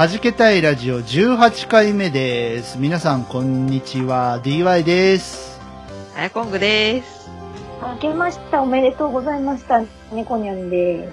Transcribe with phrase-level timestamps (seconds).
[0.00, 2.78] はじけたいラジオ18回目です。
[2.78, 4.40] 皆さん、こんにちは。
[4.42, 5.60] DY です。
[6.16, 7.28] あやこんぐです。
[7.82, 8.62] 明けました。
[8.62, 9.82] おめでとうございました。
[10.10, 11.12] 猫にゃんで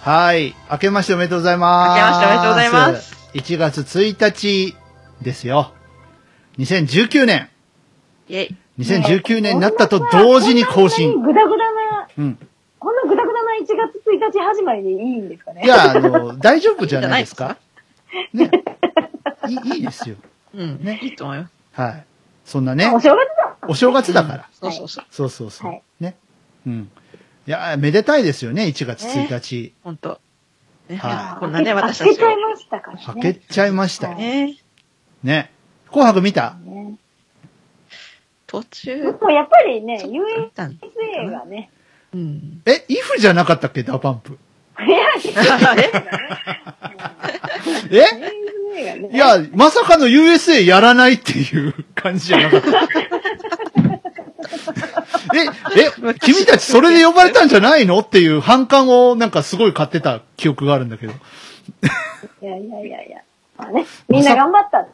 [0.00, 0.54] はい。
[0.70, 2.00] 明けましておめでとうございます。
[2.00, 3.28] 明けましておめでとうございます。
[3.34, 4.76] 1月1日
[5.20, 5.74] ですよ。
[6.56, 7.50] 2019年。
[8.30, 8.56] イェイ。
[8.78, 11.20] 2019年になったと同時に更こん新。
[11.20, 12.38] なグダグダな、うん。
[12.78, 17.58] こんなグダグダな1月1日始まりでいいんですかねいや、あの、大丈夫じゃないですか？
[18.32, 18.50] ね。
[19.48, 20.16] いい、 いいですよ。
[20.54, 20.82] うん。
[20.84, 21.52] ねいいと思います。
[21.72, 22.04] はい。
[22.44, 23.56] そんなねお、正月だ。
[23.68, 24.48] お正月だから。
[24.52, 25.04] そうそうそう。
[25.10, 25.70] そうそうそう。
[25.70, 26.16] はいね。
[26.66, 26.90] うん。
[27.46, 29.72] いや、めでたいですよね、1月1日。
[29.82, 30.20] ほんと。
[30.88, 32.36] ねはいこんなね、私たちを開けちゃい。
[32.36, 33.02] ましたからね。
[33.04, 34.16] はけちゃいましたよ。
[34.16, 34.56] ね
[35.22, 35.50] ね。
[35.88, 36.56] 紅白見た？
[36.64, 36.96] ね
[38.46, 40.20] 途中、もうやっぱりね、見
[40.54, 41.70] たん USA がね。
[42.14, 42.62] うん。
[42.66, 43.82] え、イフじゃなかったっけ？
[43.82, 44.38] ダパンプ。
[47.90, 48.02] え？
[49.12, 52.68] いや、まさかの USA やらないっていう感じじゃなかった。
[55.34, 55.44] え、
[55.80, 58.00] え、君たちそれで呼ばれたんじゃないの？
[58.00, 61.12] っていう反感をなんかすごい買ってた記憶があるんだけど。
[61.12, 61.16] い
[62.44, 63.18] やいやいやいや。
[63.56, 64.86] まあね、みんな頑張った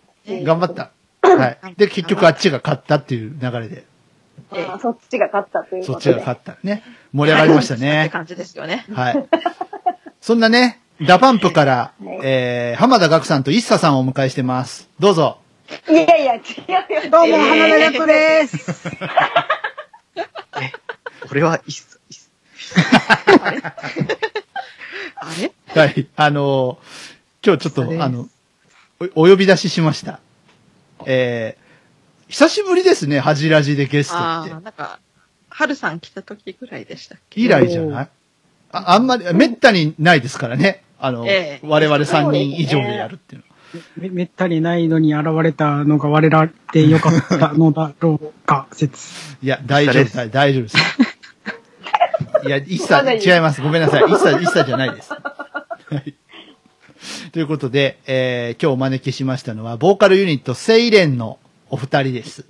[0.44, 0.90] 頑張った。
[1.22, 1.58] はい。
[1.76, 3.84] で、結局あっちが勝ったっていう流れで、
[4.50, 6.14] まあそっちが勝ったというそっことで。
[6.14, 6.56] ちが勝った。
[6.62, 6.82] ね。
[7.12, 8.10] 盛り上がりましたってね。
[8.12, 8.84] 感じですよね。
[8.92, 9.26] はい。
[10.20, 14.88] そんなね、ダパンプから、はいえー、浜田岳さんと一茶さんをお迎えしてます。
[14.98, 15.38] どうぞ。
[15.88, 16.40] いやいや、違
[16.90, 17.10] うよ。
[17.10, 18.90] どうも、えー花田役です。
[21.28, 22.30] これはいっす、いっす。
[25.16, 25.52] あれ？
[25.74, 26.06] はい。
[26.16, 28.28] あのー今日ちょっと、あの、
[29.14, 30.18] おお呼び出ししました。
[31.06, 34.48] えー、久しぶりですね、恥じらじでゲストってああ、。
[34.60, 34.98] なんか、
[35.48, 37.40] はるさん来た時ぐらいでしたっけ？
[37.40, 38.08] 以来じゃない？
[38.70, 40.82] ああんまり、めったにないですからね。
[40.98, 43.48] あの、ええ我々3人以上でやるっていうのは。
[43.96, 49.36] めめったにないのに現れたのが我らでよかったのだろうか、説。
[49.42, 50.30] いや、大丈夫です。
[50.30, 50.76] 大丈夫です。
[52.44, 53.60] いや、一切、違います。
[53.60, 54.04] ごめんなさい。
[54.04, 55.12] 一切、一切じゃないです。
[55.12, 55.18] は
[56.04, 56.14] い。
[57.32, 61.38] ということで、えー、今日お招きしましたのは、ボーカルユニット、セイレンの
[61.70, 62.44] お二人です。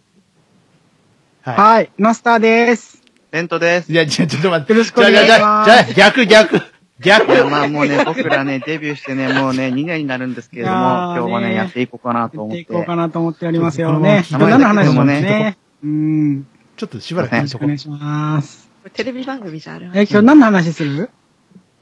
[1.42, 2.97] ははい、ノスターです。
[3.30, 3.90] レントです。
[3.90, 3.94] い。
[3.94, 4.72] いや、ちょ、ちょっと待って。
[4.72, 6.60] よろしくお願いしますじゃあじゃあじゃあ逆、逆、
[7.00, 7.32] 逆。
[7.32, 12.56] いや、まあもうね、 僕らね、デビューしてね、もうね、2年になるんですけれども、今日はね、ねやっていこうかなと思って。
[12.58, 14.24] やっていこうかなと思っておりますよこね。
[14.30, 15.58] のまま何の話もね？
[15.84, 16.46] うん。
[16.76, 18.70] ちょっとしばらくよろしくお願いします。
[18.82, 21.10] これテレビ番組じゃあるえ、今日何の話する？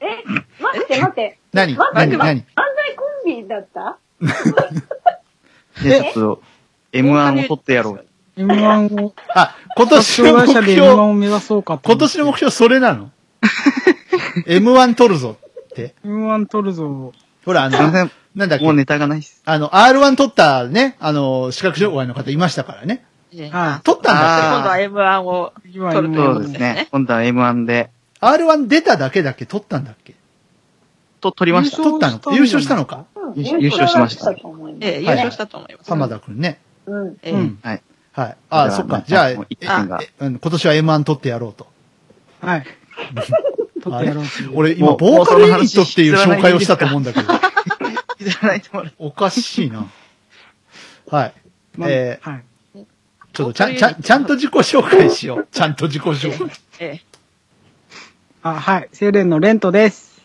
[0.01, 0.05] え、
[0.61, 1.39] 待って待って。
[1.53, 1.77] 何？
[1.93, 2.17] 何？
[2.17, 2.17] 何？
[2.17, 2.43] 漫才
[2.95, 3.97] コンビだった？
[5.83, 6.43] で、ちょっと、
[6.91, 8.05] M1 を取ってやろう。
[8.37, 11.89] ?M1 を、あ、今年障の目害者で M1 標、を目指そうかと。
[11.89, 13.11] 今年の目標それなの
[14.47, 15.93] ?M1 取るぞって。
[16.05, 17.13] M1 取るぞ。
[17.45, 17.77] ほら、あの。
[18.35, 18.65] なんだっけ？
[18.65, 19.41] もうネタがないっす。
[19.45, 23.03] あの、R1 取ったね、あの、視覚障害の方いましたからね。
[23.33, 24.93] ねは取ったんだって。
[24.93, 25.53] 今度は M1 を
[25.93, 26.87] 取るとい M1 ことですねね。
[26.91, 27.89] 今度は M1 で、
[28.21, 29.45] R1 出ただけだっけ？
[29.45, 30.15] 取ったんだっけ？
[31.19, 31.77] と取りました。
[31.77, 32.33] 優取ったのか？
[32.35, 33.05] 優勝したのか？
[33.15, 34.35] うん優優勝しましたえ
[34.81, 35.89] え、優勝したと思います。
[35.89, 36.59] 浜田くんね。
[36.85, 37.17] うん。
[37.21, 37.59] ええうん
[38.17, 38.37] はい。
[38.49, 39.03] あ、そっか。
[39.07, 41.67] じゃあ、え今年は M1 取ってやろうと。
[42.41, 42.65] はい。
[43.83, 44.25] 取ってやろう。
[44.55, 47.31] 俺今、ボーカルユニットっていう紹介をしたと思うんだけど。
[47.31, 48.93] いただいてもらう。
[48.97, 49.85] おかしいな。
[51.11, 51.33] はい。
[51.77, 52.43] まあえはい。
[52.75, 52.85] ー、
[53.33, 55.47] ちょっとちゃん、ちゃん、ちゃんと自己紹介しよう。
[55.53, 56.59] ちゃんと自己紹介。
[56.79, 57.01] え
[58.41, 58.89] あ、はい。
[58.93, 60.23] セレンのレントです。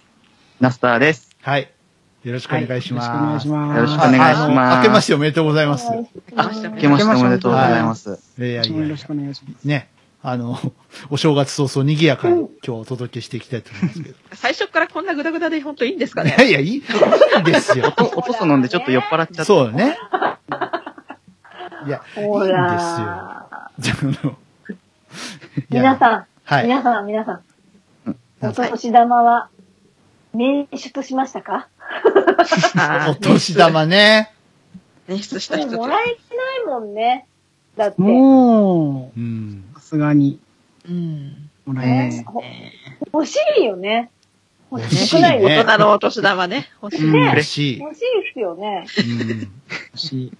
[0.60, 1.36] ナスターです。
[1.42, 1.70] はい。
[2.24, 3.08] よろしくお願いします。
[3.08, 3.76] はいよろしくお願いします。
[3.76, 5.90] よろしくお願いします明けましておめでとうございます。
[5.90, 8.20] 明明けましておめでとうございます。
[8.38, 9.64] いやいやいやよろしくお願いします。
[9.66, 9.88] ね。
[10.24, 10.56] あの、
[11.10, 14.14] お正月早々賑やかに今日お届けしていきたいと思いますけど。
[14.34, 16.36] 最初からこんなグダグダで本当いいんですかね？
[16.38, 16.82] いやいや、いい、いい
[17.44, 17.92] ですよ。
[17.98, 19.44] おおとそ飲んでちょっと酔っ払っちゃって。
[19.44, 19.98] そうだね。
[21.88, 22.56] いや、いいんほですよ。
[22.56, 23.70] ら。
[23.80, 24.36] じゃああの
[25.70, 26.66] いや皆さん、はい。
[26.66, 27.40] 皆さん、皆さん。
[28.42, 29.48] お年玉は、
[30.34, 31.68] 捻出しましたか？
[32.76, 34.30] あ お年玉ね。
[35.08, 35.76] 演出した人と。
[35.76, 37.26] もらえてないもんね。
[37.76, 38.00] だって。
[38.00, 39.20] もう
[39.74, 40.38] さすがに。
[40.88, 41.50] うん。
[41.66, 42.72] もらえますね
[43.12, 44.10] 欲しいよね。
[44.70, 46.70] 欲欲しいしくないね大人のお年玉ね。
[46.82, 47.06] 欲しい。
[47.06, 47.78] うん嬉しい。
[47.80, 48.86] 欲しいですよね。
[48.98, 50.32] うんし、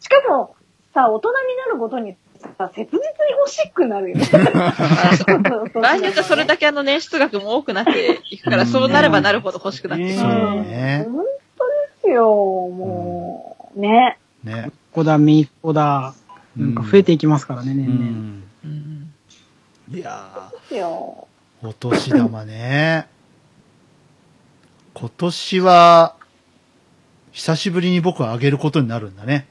[0.00, 0.54] しかも、
[0.92, 3.00] さ、大人になるごとにさ、切実に
[3.38, 4.26] 欲しくなるよね。
[5.74, 10.62] 場合によってはそれだけあの年出額も多くなっていくから、そうなればなるほど欲しくなってくそうる。
[10.62, 11.06] ね。
[11.10, 11.24] 本
[11.58, 11.72] 当で
[12.02, 13.80] すよ、もう。
[13.80, 14.18] ね。
[14.44, 14.70] ね。
[14.92, 16.14] ここだ、みっこだ、
[16.56, 18.00] なんか増えていきますからね、う年々。
[18.00, 18.42] ん。
[18.64, 19.12] うん
[19.90, 20.50] いや。
[20.70, 21.28] ー、お
[21.78, 23.06] 年玉ね。
[24.94, 26.16] 今年は、
[27.32, 29.46] 久しぶりに僕はあげることになるんだね。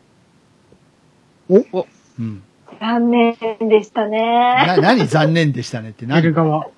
[1.49, 1.85] お？
[2.19, 2.43] うん。
[2.81, 3.35] 残念
[3.69, 4.65] でしたね。
[4.65, 6.33] な、何残念でしたねって何？
[6.33, 6.67] 側。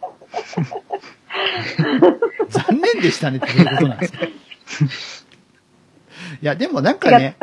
[2.50, 4.26] 残念でしたねってどういうことなんですか？
[4.26, 4.30] い
[6.42, 7.38] や、でもなんかね、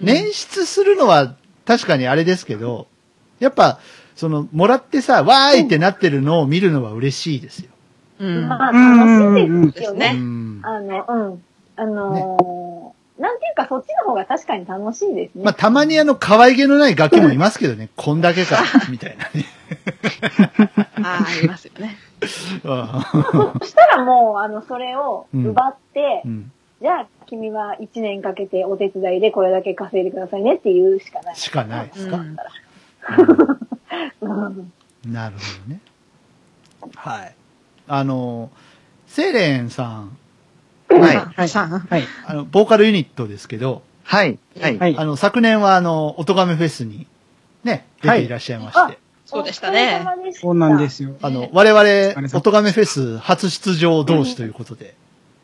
[0.00, 1.34] 捻出するのは
[1.66, 2.86] 確かにあれですけど、
[3.40, 3.80] やっぱ、
[4.14, 7.70] その、もらってさ、わーいってなってるのを見るのは嬉しいですよ。
[8.20, 8.48] うん。
[8.48, 10.12] まあ、楽しいですようね。
[10.12, 10.60] ん。
[10.62, 11.42] あの、うん。
[11.74, 12.61] あのー
[13.22, 15.44] なんていうか、そっちの方が確かに楽しいですね。
[15.44, 18.58] まあ、たまにあの、可愛げのないガキもいますけどね、 こんだけか、
[18.90, 19.44] みたいなね。
[21.04, 21.96] ああ、ありますよね。
[22.20, 22.26] そ
[23.64, 26.50] したらもう、あの、それを奪って、うん。
[26.80, 31.36] じゃあ、君は1年かけてお手伝いでこれだけ稼いでくださいねって言うしかない。
[31.36, 32.16] しかないですか。
[35.06, 35.80] なるほどね。
[36.96, 37.34] はい。
[37.86, 38.50] あの、
[39.06, 40.18] セイレンさん、
[41.00, 41.16] はい。
[41.16, 41.48] はい。
[41.48, 42.04] さんはい。
[42.26, 44.38] あの、ボーカルユニットですけど、はい。
[44.60, 44.78] はい。
[44.78, 44.96] はい。
[44.96, 47.06] あの、昨年はあの、おとがめフェスに、
[47.64, 50.04] ね、出ていらっしゃいまして、はいそうでしたね。
[50.32, 51.16] そうなんですよ。
[51.22, 54.94] あの、我々おとがめフェス初出場同士ということで、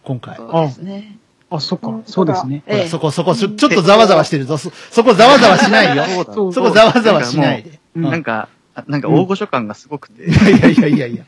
[0.05, 0.37] 今回。
[0.37, 1.17] そうですね。
[1.49, 1.99] あ、そっか。
[2.05, 2.63] そうですね。
[2.91, 4.59] そこそこ、ちょっとざわざわしてるぞ。
[4.59, 6.05] そ、そこざわざわしないよ。
[6.05, 7.81] そこざわざわしないで。
[7.97, 10.25] うんなんか、あなんか大御所感がすごくて。
[10.25, 11.25] いやいやいやいやいや。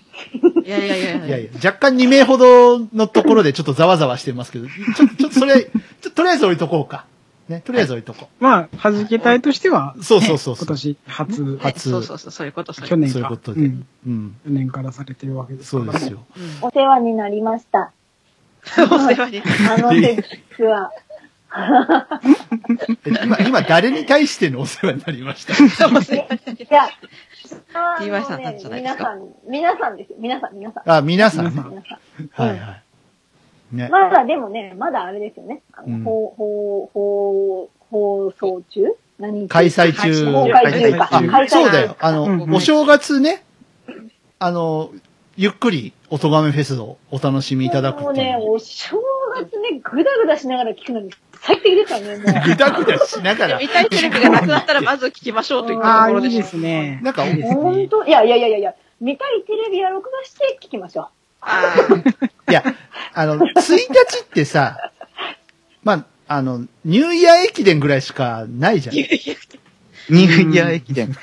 [0.64, 7.06] いやいやいやいやいや、若干2名ほどのところでちょっとざわざわしてますけど、ちょっと、ちょっとそれ、ちょっととりあえず置いとこうか。
[7.48, 12.96] ね、とりあえず置いとこまあ、弾け隊としては、そうそうそう今年初、ね初そうそうそう、そういうこと、去。
[12.96, 13.12] 年か。
[13.14, 13.60] そういうことで。
[13.60, 13.86] うん。
[14.06, 14.36] うん。
[14.44, 15.92] 去年からされてるわけですから。
[15.92, 16.24] そうですよ。
[16.60, 16.68] と。
[16.68, 17.92] お世話になりました。
[18.78, 19.42] うんお世話に。
[19.68, 20.24] あのフェ
[20.56, 20.92] スは。
[23.04, 25.54] え今、今誰に対してのお世話になりました。
[25.54, 26.88] いや、
[27.74, 30.16] あ TY さんなんじゃないですか皆さん、皆さんですよ。
[30.18, 30.90] 皆さん、皆さん。
[30.90, 31.50] あ、皆さんね。
[31.50, 32.48] 皆さん。
[32.48, 32.82] はいはい。
[33.72, 33.88] ね。
[33.88, 35.62] まだでもね、まだあれですよね。
[35.72, 38.84] あの、うん放、放、放、放送中？
[39.18, 40.32] 何開催中。
[40.32, 41.08] 公開中か。
[41.08, 41.96] 開催中そうだよ。
[42.00, 43.44] あの、うんうんお正月ね、
[44.38, 44.90] あの、
[45.36, 48.96] ゆっくり、おとがめフェスをお楽しみいただくもうね、お正
[49.34, 51.10] 月ね、ぐだぐだしながら聞くのに
[51.42, 52.44] 最適ですからね、もう。
[52.44, 56.48] ぐだぐだしながら見、たいテレビがなくなったらまず聞きましょうといったああ、ところでしょいいで。
[56.48, 57.00] すね。
[57.02, 57.54] なんかいいですね。
[57.54, 61.08] 本当いやいやいやいやいや、見たいテレビは録画して聞きましょ
[61.40, 61.74] あ
[62.48, 62.62] いや、
[63.14, 63.78] あの、1日
[64.22, 64.92] ってさ、
[65.82, 68.94] まあ、あの、ニューイヤー駅伝ぐらいしかないじゃん。
[68.94, 71.14] ニューイヤー駅伝。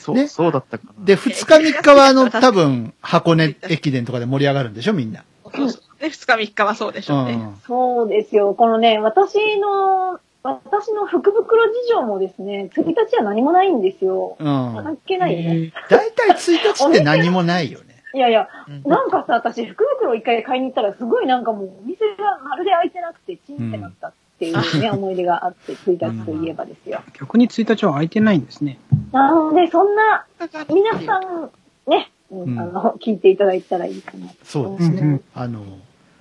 [0.00, 1.04] そう、ねそうだったかな。
[1.04, 5.24] で、2日3日はあの、多分、箱根駅伝とかで盛り上がるんでしょ、みんな。
[5.44, 5.50] あ。
[5.54, 7.32] そうそうね、二日三日はそうでしょうね。
[7.34, 7.48] うん。
[7.52, 7.54] う。
[7.66, 8.54] そうですよ。
[8.54, 14.36] このね、私の、私の福袋事情もですね、1日は何もないんですよ。
[14.38, 14.46] うん。
[14.46, 15.72] 関係ないよね。
[15.88, 17.94] 大体1日って何もないよね。
[18.14, 27.00] いやいや、うんなんかさ、私、福袋一回買いに行ったら、すごいなんかもう、お店がまるで開いてなくて、チンってなったっていうね、 思い出があって、1日といえばですよ。
[27.18, 28.78] 逆に1日は空いてないんですね。
[29.10, 30.26] なので、そんな、
[30.68, 31.50] 皆さん、
[31.90, 34.28] ね、うんうんあの、聞いていただいたらいいかな。
[34.42, 35.00] そうですね。
[35.00, 35.62] うんうんあの、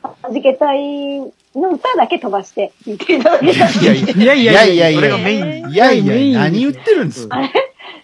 [0.03, 1.19] はじけたい
[1.55, 3.72] の歌だけ飛ばして聞いていただけたら。
[3.72, 5.69] いやいや、いやいやいやいやいやそれがメイン。
[5.72, 7.39] いやいや、何言ってるんですか？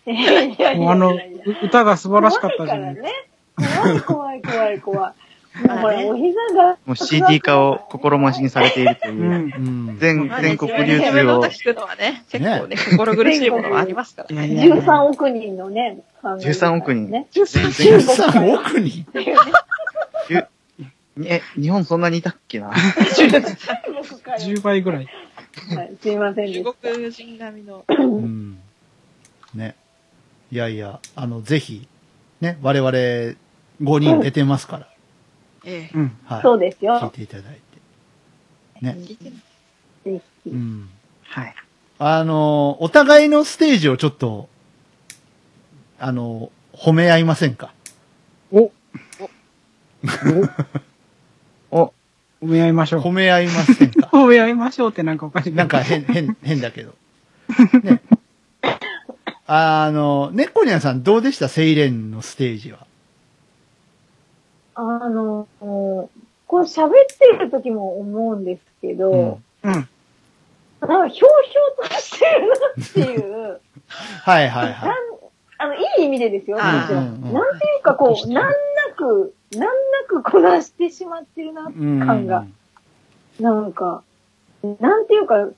[0.07, 3.01] いやいやいやいやもうあの、いやいやう歌が素晴らしかったじゃないで
[3.97, 4.13] すか。
[4.13, 5.13] 怖い怖い怖い怖い。
[5.67, 6.77] もうほら、お膝が。
[6.85, 9.97] もう CD 化を心待ちにされているとういう。
[9.99, 11.43] 全、全国流通を。
[11.43, 14.33] 聞くのはね、結構ね、心苦しいものはありますから。
[14.33, 17.09] いやいやいや13億人のね、ファンがいるから13億人？
[17.09, 17.27] ね。
[17.33, 19.05] 13億人。
[21.25, 22.71] え、日本そんなにいたっけな？
[24.39, 25.07] 10倍ぐらい。
[25.75, 26.91] はい、すいませんでし中た。
[26.91, 27.83] 国人並みの。
[27.89, 28.59] うん。
[29.53, 29.75] ね。
[30.51, 31.87] いやいや、あの、ぜひ、
[32.41, 33.35] ね、我々5
[33.99, 34.87] 人出てますから、
[35.65, 36.17] えうん。
[36.25, 36.41] はい。
[36.41, 37.11] そうです聞いよ。
[37.13, 37.59] ていただい
[38.81, 38.85] て。
[38.85, 38.93] ね
[40.05, 40.89] ぜひうん。
[41.23, 41.55] はい。
[41.99, 44.47] あの、お互いのステージをちょっと、
[45.99, 47.73] あの、褒め合いませんか？
[48.51, 48.71] お お、
[52.41, 53.01] 褒め合いましょう。
[53.01, 54.07] 褒め合いませんか？
[54.13, 55.53] 褒め合いましょうってなんかおかしい。
[55.53, 56.93] なんか変、変、変だけど。
[57.83, 58.01] ね。
[59.47, 61.47] あの、猫ニャンさんどうでした？
[61.49, 62.85] セイレンのステージは。
[64.75, 66.09] あの、こ
[66.51, 69.71] う喋ってる時も思うんですけど、うん。
[69.71, 69.87] なんか
[71.09, 73.59] ひょうひょうとしてるなっていう、
[74.23, 74.89] はいはいはい。
[74.89, 74.95] なん
[75.61, 77.03] あの、いい意味でですよ、もあーちろん。
[77.03, 78.51] うんうんなんていうかこう、なんな
[78.95, 79.67] く、なんな
[80.07, 82.45] くこなしてしまってるな、うん感が。
[83.39, 84.03] なんか、
[84.79, 85.49] なんていうか、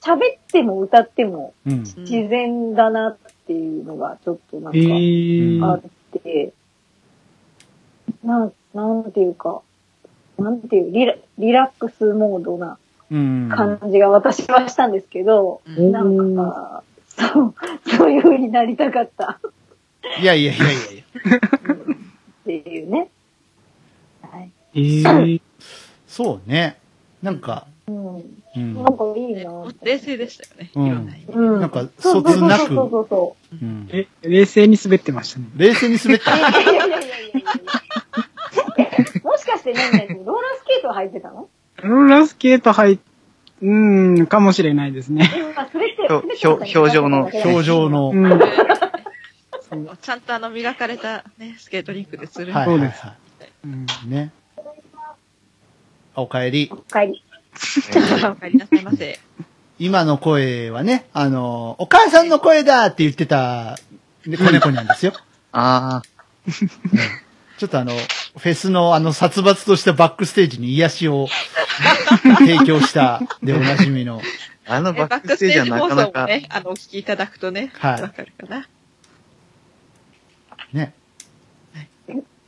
[0.00, 5.80] 喋っても歌っても自然だなっていうのがちょっとなんえかーあっ
[6.22, 6.52] て、
[8.24, 9.60] なん、なんていうか、
[10.38, 12.78] なんていう、リラリラックスモードな
[13.10, 13.48] うん。
[13.52, 17.54] 感じが私はしたんですけど、うんなんか、そう、
[17.96, 19.40] そういう風になりたかった
[20.20, 21.02] いやいやいやいやいや。
[21.74, 23.10] っていうね。
[24.74, 25.32] はい。
[25.32, 25.40] えー
[26.06, 26.78] そうね。
[27.22, 28.16] なんか、うん。
[28.56, 28.74] うん。
[28.82, 30.72] なんかいいなぁ冷静でしたよね。
[30.74, 31.32] いうんな意味で。
[31.34, 31.60] うん。
[31.60, 35.46] なんかそうそうそつなくそうそうそうんえ、冷静に滑ってましたね。
[35.56, 36.34] 冷静に滑った。
[36.34, 36.38] う。
[36.38, 37.82] いやいやいやいやいやいや
[38.78, 41.48] えもしかしてね、ねローラースケート履いてたの？
[41.82, 42.98] ローラースケート入っ、
[43.62, 45.30] うーん、かもしれないですね。
[46.42, 48.12] 表情の表情の。
[50.02, 52.52] ちゃんとあの磨かれたね、スケートリンクでする。
[52.52, 53.16] はいそうですはいは
[53.64, 54.10] うんい。
[54.10, 54.32] ね。
[56.20, 56.70] お帰り。
[56.72, 57.24] お帰り。
[58.30, 59.18] お帰りなさいませ。
[59.78, 63.78] 今の声はね、あの、お母さんの声だって言ってた、
[64.26, 65.12] ね子猫なんですよ。
[65.52, 66.02] あ
[67.58, 71.28] ちょっとあの、フェスのあの殺伐としたバックステージに癒しを
[72.38, 74.20] 提供したでおなじみの。
[74.66, 78.68] あ、 あのねバックステージはなかなか、バックステージ放送もね、あの、お聞きいただくとね、はいわかるかな。
[80.72, 80.94] ね。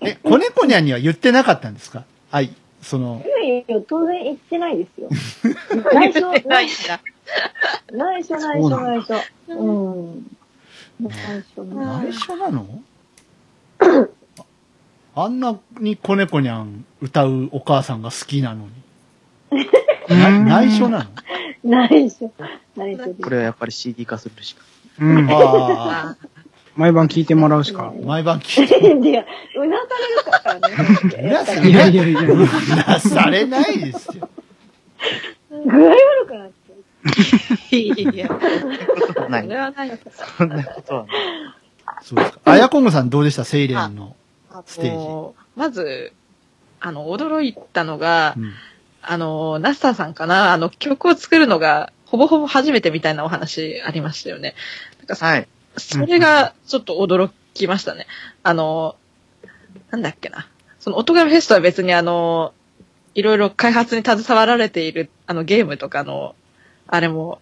[0.01, 2.05] え、子猫にゃんには言ってなかったんですか？
[2.31, 2.55] はい。
[2.83, 5.09] その、いやいや、当然言ってないですよ。
[5.95, 7.01] 内緒、内しな。
[7.93, 9.03] 内緒、内緒、内
[9.49, 9.55] 緒。
[9.57, 10.37] うん。
[11.01, 11.11] 内
[11.57, 12.83] 緒、内内緒なの？
[15.15, 19.67] あんなに子猫にゃん歌うお母さんが好きなのに。
[20.09, 21.05] な内緒なの？
[21.05, 21.09] 緒。
[21.89, 22.33] 内緒。
[22.77, 23.23] 内緒です。
[23.23, 24.63] これはやっぱり CD 化するしか。
[24.99, 25.31] うん。
[25.31, 26.17] ああ、あ
[26.77, 27.93] 毎晩聞いてもらうしか。
[28.03, 29.09] 毎晩聞いて。
[29.09, 29.25] いや、
[29.57, 31.29] うなされるからね。
[31.29, 32.23] うなさいやいやいや。
[32.87, 34.29] なされないですよ。
[35.51, 37.77] 具合悪くなっちゃう。
[37.77, 38.29] いや、
[39.29, 39.57] ないそれ。
[39.59, 39.99] はない。
[40.39, 41.17] そんなことはない。
[42.03, 42.41] そうですか。
[42.45, 43.45] あやこんぐさんどうでした？
[43.45, 44.17] セイレンの。
[44.67, 46.13] ステージまず、
[46.81, 48.53] あの、驚いたのがう、ん。
[49.03, 54.55] あの、ナスターさんかな、あの、曲を作るのが、ほぼほぼ初めてみたいなお話ありましたよね。
[54.99, 55.49] なんかそはい。
[55.77, 58.07] それがちょっと驚きましたね。
[58.43, 58.97] あの、
[59.91, 60.49] なんだっけな。
[60.81, 62.55] その、音楽フェスとは別にあの、
[63.15, 66.35] いろいろ開発に携わられている、あの、ゲームとかの、
[66.87, 67.41] あれも、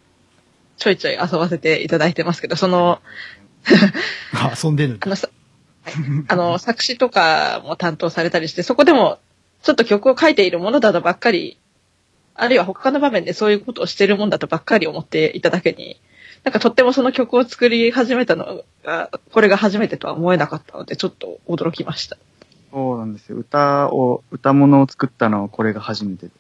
[0.77, 3.01] ちょいちょい遊ばせていただいてますけど、その、
[4.35, 4.99] あ 遊んでる。
[5.01, 5.17] あの、
[6.29, 9.19] あの、 作詞とかも担当されたりして、そこでも、
[9.63, 11.59] ちょっと曲を書いているものだとばっかり、
[12.35, 16.01] あるいは他の場面でそういうことをしているもんだとばっかり思っていただけに、
[16.45, 22.17] なんかとってもその曲を作り始めたのが、これが初めてとは思えなかったので、ちょっと驚きました。
[22.73, 23.37] そうなんですよ。
[23.37, 26.33] 歌を、歌物を作ったのはこれが初めてで。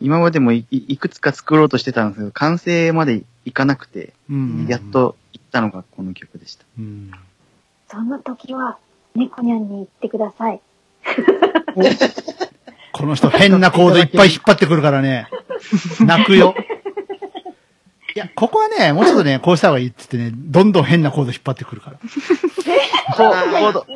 [0.00, 4.80] 今までもいいいくつか作ろうとしてたんですけど、完成までいかなくて、うんやっ。
[4.80, 6.64] と行ったのがこの曲でした。
[6.78, 7.10] うん。
[7.88, 8.78] その時は、
[9.14, 10.60] 猫にゃんに言ってください。
[12.92, 15.28] この人変なコードいっぱい引っ張ってくるからね。
[16.00, 16.54] 泣くよ。
[18.16, 21.98] いや、ここはね、もうちょっとね、こうした方がいいって言ってね、どんどん変なコード引っ張ってくるから。
[23.16, 23.86] コード、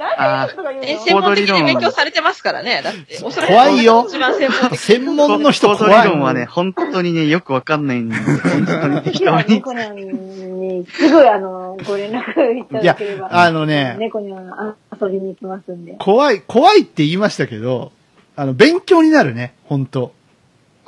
[0.83, 2.83] え専門的に勉強されてますからね。
[2.83, 4.79] だって、おそらく怖いよ一番専門的。
[4.81, 6.03] 専門の人コード怖い。
[6.03, 9.45] 理論はね、本当にね、よくわかんないんで、本当に適当に。
[9.49, 13.29] 猫にゃんに、すぐあの、ご連絡いただければ。
[13.31, 15.95] あのね猫にゃんあ遊びに行きますんで。
[15.99, 17.93] 怖い、怖いって言いましたけど、
[18.35, 20.13] あの、勉強になるね、本当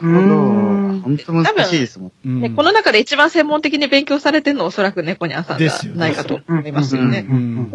[0.01, 2.13] コード、本当難しいですもん。
[2.25, 2.41] うん。
[2.41, 7.27] でこの中で一番専門的に勉強されてるのはおそらく猫にゃんさんじゃないかと思いますよね。
[7.29, 7.71] うん。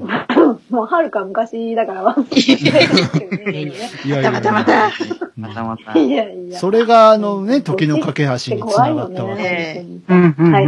[0.70, 2.04] もう、はるか昔だから。
[2.04, 3.62] 忘れてるですけどね。
[4.06, 4.32] いやいや。
[4.32, 4.92] またまた
[5.38, 5.78] またま。
[5.78, 6.00] た。
[6.00, 6.60] いやいや。
[6.60, 9.44] それが、あのね、時の架け橋につながったわけ。
[9.44, 10.66] ねうんうんうんはい。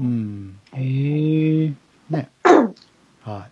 [0.00, 0.58] うん。
[0.74, 1.72] へえ。
[2.10, 2.28] ね。
[3.22, 3.50] はい。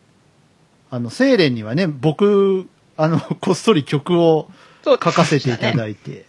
[0.91, 4.51] あの、セイレンにはね、僕、あの、こっそり曲を
[4.83, 6.25] そう書かせていただいて、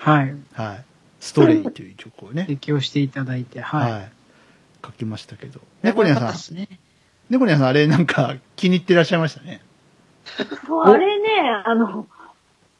[0.00, 0.34] はい。
[0.54, 0.84] はい。
[1.20, 3.92] ストレイという曲をね、提供していただいて、はい。
[3.92, 4.12] はい。
[4.84, 5.60] 書きましたけど。
[5.82, 6.68] 猫ニャンさん
[7.28, 9.60] 猫ニャンさん、あれなんか気に入ってらっしゃいましたね。
[10.84, 11.28] あれね、
[11.64, 12.06] あの、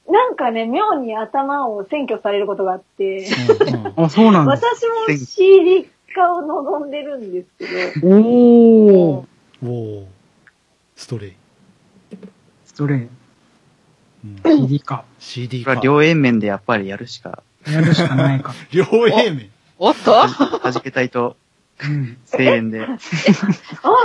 [0.08, 3.26] なんかね、妙に頭を占拠されることがあって、
[3.68, 4.64] うんうん あ、そうなんです。
[4.64, 10.06] 私も CD 化を望んでるんですけど、おー、おー
[10.96, 11.32] ストレイ。
[12.64, 13.08] ストレイ、
[14.24, 15.04] うん、CD か。
[15.18, 15.82] CD かこれは。
[15.82, 18.54] 両円面でやっぱりやるしか、やるしかないか。
[18.72, 19.50] 両平面。
[19.78, 20.12] おっと？
[20.12, 21.36] はじけたいと、
[21.82, 22.18] うん。
[22.30, 22.82] 声援で。
[22.84, 22.96] あ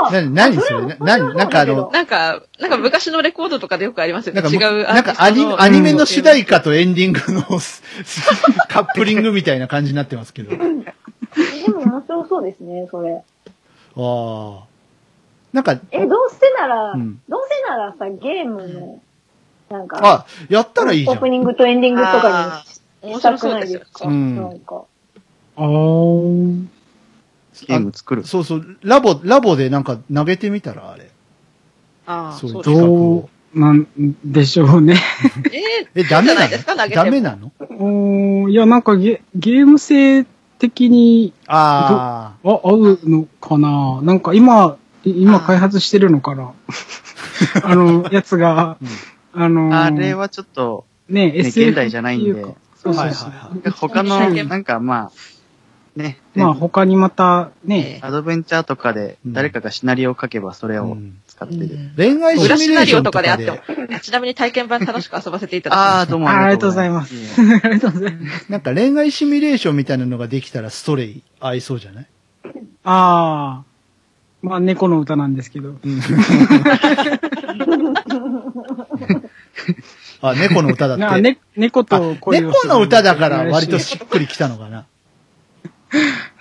[0.07, 0.81] あなに、 なにそれ？
[0.85, 4.41] な、なに、なんかあの、なんか、なんか昔のレコードとかでよくありますよね。
[4.41, 7.19] なんか、違うなんかアニのアニメの主題歌とエンディング
[7.49, 7.83] のす
[8.69, 10.53] カップリングみたいな感じになってますけど。
[10.53, 10.63] あで
[11.71, 13.21] も面白そうですね、それ。
[13.97, 14.63] あ。
[15.51, 19.01] なんか、え、どうせなら、うんどうせならさ、ゲームの、
[19.69, 21.15] なんか、あ、やったらいいじゃん。
[21.15, 22.63] オープニングとエンディングとか
[23.03, 24.83] にしたくないですか、うんなんか。
[25.57, 26.65] あー。
[27.67, 28.25] ゲーム作る。
[28.25, 31.09] そうそう、ラボ、ラボでなんか投げてみたら、あれ。
[32.05, 33.29] ああ、そうどを。
[33.29, 33.87] うなん
[34.25, 34.97] でしょうね。
[35.95, 36.89] ええ、ダメなの？
[36.93, 37.53] ダメなの？
[37.69, 40.25] おーいや、なんかゲゲーム性
[40.59, 44.01] 的にああ合うのかな？
[44.01, 46.51] なんか今、い今開発してるのかな？
[47.63, 48.77] あの、やつが、
[49.35, 52.41] あのーあれはちょっと、ね、ね、SF 現代じゃないんで。
[52.41, 53.03] そうそうそう。
[53.03, 55.11] はいはい他の、なんかま
[55.97, 61.13] あ、ね、まあ他にまたね、アドベンチャーとかで誰かがシナリオを書けばそれをん。
[61.27, 61.77] 使ってる。
[61.97, 63.29] 恋愛シ裏シナリオミュレーションとかで。
[63.29, 66.11] とかであって、も、ちなみに体験版楽しく遊ばせていただきああ、ます。
[66.11, 67.13] どうもあありがとうございます。
[67.63, 68.45] ありがとうございます。
[68.51, 72.07] なんか恋愛シミュレーションみたいなのができたらストレイ合いそうじゃない？
[72.83, 73.63] ああ、
[74.45, 75.73] まあ猫の歌なんですけど。
[80.21, 81.03] あ、猫の歌だって。
[81.03, 84.85] なね、猫あと猫の歌だから割としっくりきたのかな。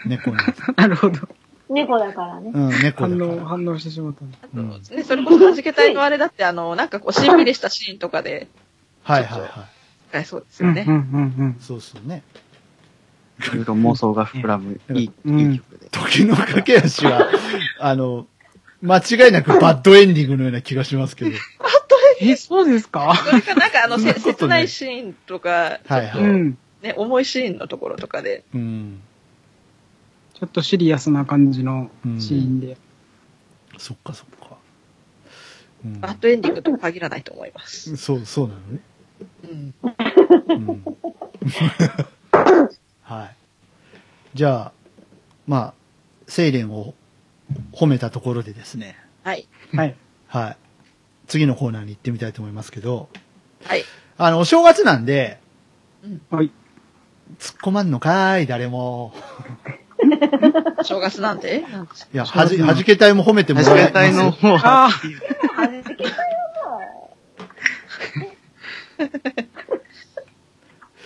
[0.04, 0.72] 猫の歌。
[0.76, 1.26] なるほど。
[1.70, 2.50] 猫だからね。
[2.52, 3.46] うん、猫反応、だから。
[3.46, 4.20] 反応してしまった。
[4.54, 8.48] うんね、それこそ弾けたいのあれだって、あの、なんかこう、しんみりしたシーンとかで
[9.02, 9.46] はいはいは
[10.20, 10.24] い。
[10.26, 10.84] そうですうん、よね。
[10.86, 12.22] うん、うん、そうそうね。
[13.40, 15.88] いろいろ妄想が膨らむ、いい、うんいい曲で。
[15.90, 17.28] 時の駆け足は、
[17.80, 18.26] あの、
[18.82, 21.30] 間違いなくバッドエンディングのような気がしますけど。
[22.20, 22.28] うん。
[22.28, 23.14] え、そうですか？
[23.16, 26.22] それか、なんかあの、せ そんなこと切ないシーンとか、はいはい。
[26.22, 26.58] うん。
[26.82, 29.00] ね、重いシーンのところとかで、うん。
[30.34, 32.76] ちょっとシリアスな感じのシーンで。
[33.78, 34.56] そっかそっか。
[35.84, 37.96] うんバッドエンディングとは限らないと思います。
[37.98, 38.80] そう、そうなのね。
[39.42, 39.74] うん。
[40.48, 40.84] うん
[43.04, 43.36] はい。
[44.34, 44.72] じゃあ、
[45.46, 45.74] まあ、
[46.26, 46.94] セイレンを
[47.72, 48.96] 褒めたところでですね。
[49.22, 49.46] はい。
[49.74, 49.94] はい。
[50.26, 50.56] はい。
[51.26, 53.08] 次のコーナーに行ってみたいと思いますけど、
[53.64, 53.84] はい。
[54.16, 55.38] あの、お正月なんで、
[56.30, 56.50] はい。
[57.38, 59.14] 突っ込まんのかーい、誰も。
[60.82, 65.14] 正月なんでなんですいや、はじ、はじけたいも褒めてもらはじえけたいの方は、あはじ
[65.94, 66.12] けたい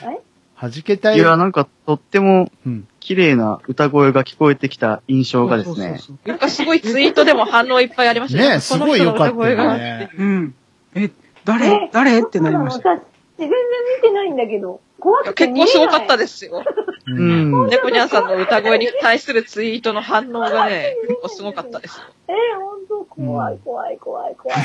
[0.01, 0.23] は
[0.69, 1.17] じけたい。
[1.17, 2.89] いや、なんか、とってもうん。
[3.01, 10.11] 綺麗な歌声が聞こえてきた印象がですね、なんかすごいツイートでも反応いっぱいありましたねえ、すごい良かったね。
[10.15, 10.55] そううん。
[10.95, 11.11] え、
[11.47, 11.89] 誰？
[11.91, 12.21] 誰？
[12.21, 13.01] ってなりました。
[13.39, 15.55] 全然見てないんだけど、怖くて結。
[15.55, 16.65] 構すごかったですよ。
[17.07, 17.11] う。
[17.11, 17.69] うんん。
[17.69, 22.05] 猫ニャンさんの歌声に対するツイートの反応がね、結構すごかったですよ。
[22.29, 24.59] えー、ほんと、怖い、怖い、怖い、怖い。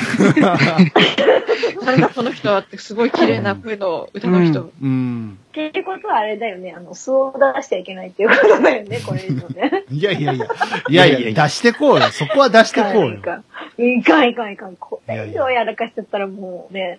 [1.84, 4.70] 誰だこの人はってすごい綺麗な声の歌の人。
[4.82, 5.38] うん。
[5.48, 9.84] っていうことはあれだよね、あの、素を出しちゃいけないっていうことだよね、これ以上ね。
[9.90, 10.46] いやいやいや。
[10.88, 12.02] いやいや、出してこうよ。
[12.10, 13.18] そこは出してこうよい。
[13.18, 13.44] かん、
[13.78, 14.76] いかん、いかん、いかん。
[14.76, 16.98] これ以上やらかしちゃったらもうね、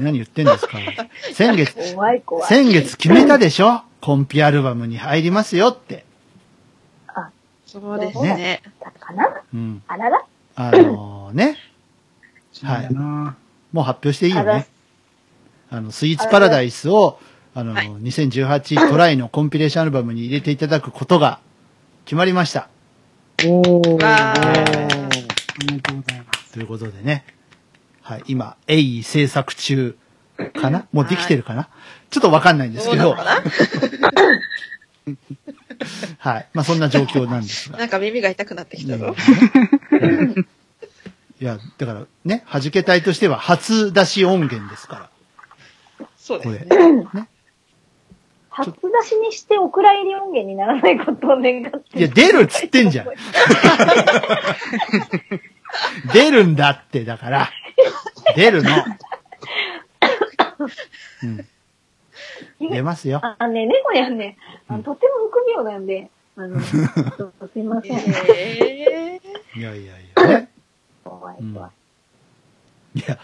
[0.00, 0.78] 何言ってんですか。
[1.34, 2.48] 先月、怖い、怖い。
[2.48, 3.82] 先月決めたでしょ？
[4.00, 6.04] コンピアルバムに入りますよって。
[7.66, 8.62] そうですね。
[8.80, 9.28] だかな？
[9.52, 9.82] うん。
[9.88, 10.24] あらら
[10.56, 11.56] あのね。
[12.62, 14.68] はいもう発表していいよあらね。
[15.70, 17.18] あの、スイーツパラダイスを、
[17.52, 21.40] あの、はい2018トライのコンピレーションアルバムに入れていただくことが
[22.04, 22.68] 決まりました。
[23.44, 23.90] おー。
[23.94, 24.52] わーあ
[25.58, 26.52] りがとうございます。
[26.52, 27.24] ということでね。
[28.04, 28.22] はい。
[28.26, 29.96] 今、鋭意制作中
[30.60, 30.86] かな？
[30.92, 31.70] もうできてるかな？
[32.10, 33.16] ちょっとわかんないんですけど。
[36.18, 36.48] はい。
[36.52, 37.78] まあそんな状況なんですが。
[37.78, 39.16] なんか耳が痛くなってきたぞ。
[41.40, 45.10] いや、だからね、弾け隊としては初出し音源ですか
[45.98, 46.06] ら。
[46.18, 47.06] そうですこね。
[47.14, 47.28] ね。
[48.50, 51.98] 初出しにしてお蔵入り音源にならないことを願って。
[51.98, 53.06] いや、出るっつってんじゃん。
[56.12, 57.50] 出るんだって、だから。
[58.36, 58.70] 出るの。
[61.22, 61.46] うん。
[62.70, 63.20] 出ますよ。
[63.22, 64.36] あのね、猫にはね、
[64.68, 66.76] あのとても臆病なんで、あの、す
[67.56, 67.98] いません。
[68.34, 69.20] え
[69.56, 70.50] いやいやいや、ね。
[71.04, 71.68] 怖いうん怖
[72.96, 72.98] い。
[73.00, 73.18] いや、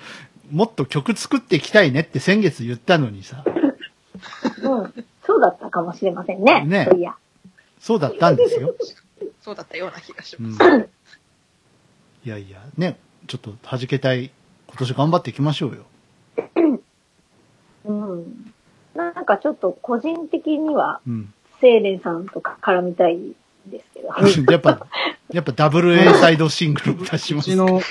[0.50, 3.44] もっと曲作っていきたいねって先月言ったのにさ。
[4.62, 5.04] うん。
[5.24, 6.64] そうだったかもしれませんね。
[6.64, 7.16] ねそういや。
[7.78, 8.74] そうだったんですよ。
[9.40, 10.88] そうだったような気がしうんます。
[12.24, 14.30] いやいや、ね、ちょっと弾けたい、
[14.68, 15.84] 今年頑張っていきましょうよ。
[17.84, 18.52] うん。
[18.94, 21.32] なんかちょっと個人的には、うん。
[21.60, 23.18] セイレンさんとか絡みたい
[23.66, 24.08] ですけど。
[24.52, 24.86] やっぱ、
[25.32, 27.50] やっぱダブル A サイドシングルを出します。
[27.50, 27.82] うちの、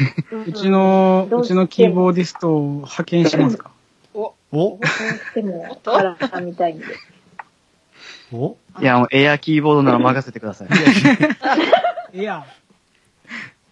[0.47, 3.71] うちの、うちのキーボーディストを派遣しますか？
[4.13, 6.85] お、おどうしても絡みたいんで。
[8.31, 10.69] おいや、もうエアキーボードなら任せてください。
[12.19, 12.45] いや、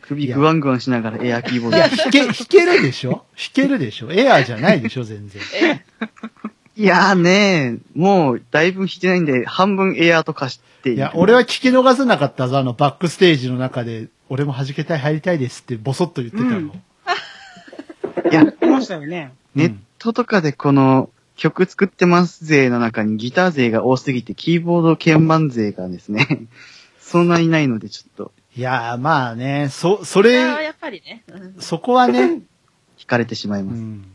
[0.08, 1.90] 首グワングワンしながらエアキーボードいや、。
[1.90, 3.12] 弾け、弾けるでしょ？
[3.12, 4.12] 弾けるでしょ？
[4.12, 5.42] エアーじゃないでしょ全然。
[5.62, 5.84] え、
[6.82, 16.58] いやーねもうだいぶ弾いてないんで、半分エアーとかしていや、俺は聞き逃せなかったぞ、あの、バックステージの中で、俺も弾けたい、入りたいですって、ボソッと言ってたの。
[16.58, 16.72] うん
[18.32, 19.32] いや、言ってましたよね。
[19.56, 26.28] ネットとかでこの曲作ってます勢の中にギター勢が多すぎて、キーボード鍵盤勢がですね、
[27.00, 31.24] そんなにないのでちょっといやー、まあね、そ、それ、それはやっぱりね。
[31.28, 32.42] うんそこはね、
[32.98, 33.80] 惹かれてしまいうます。
[33.80, 34.06] ん。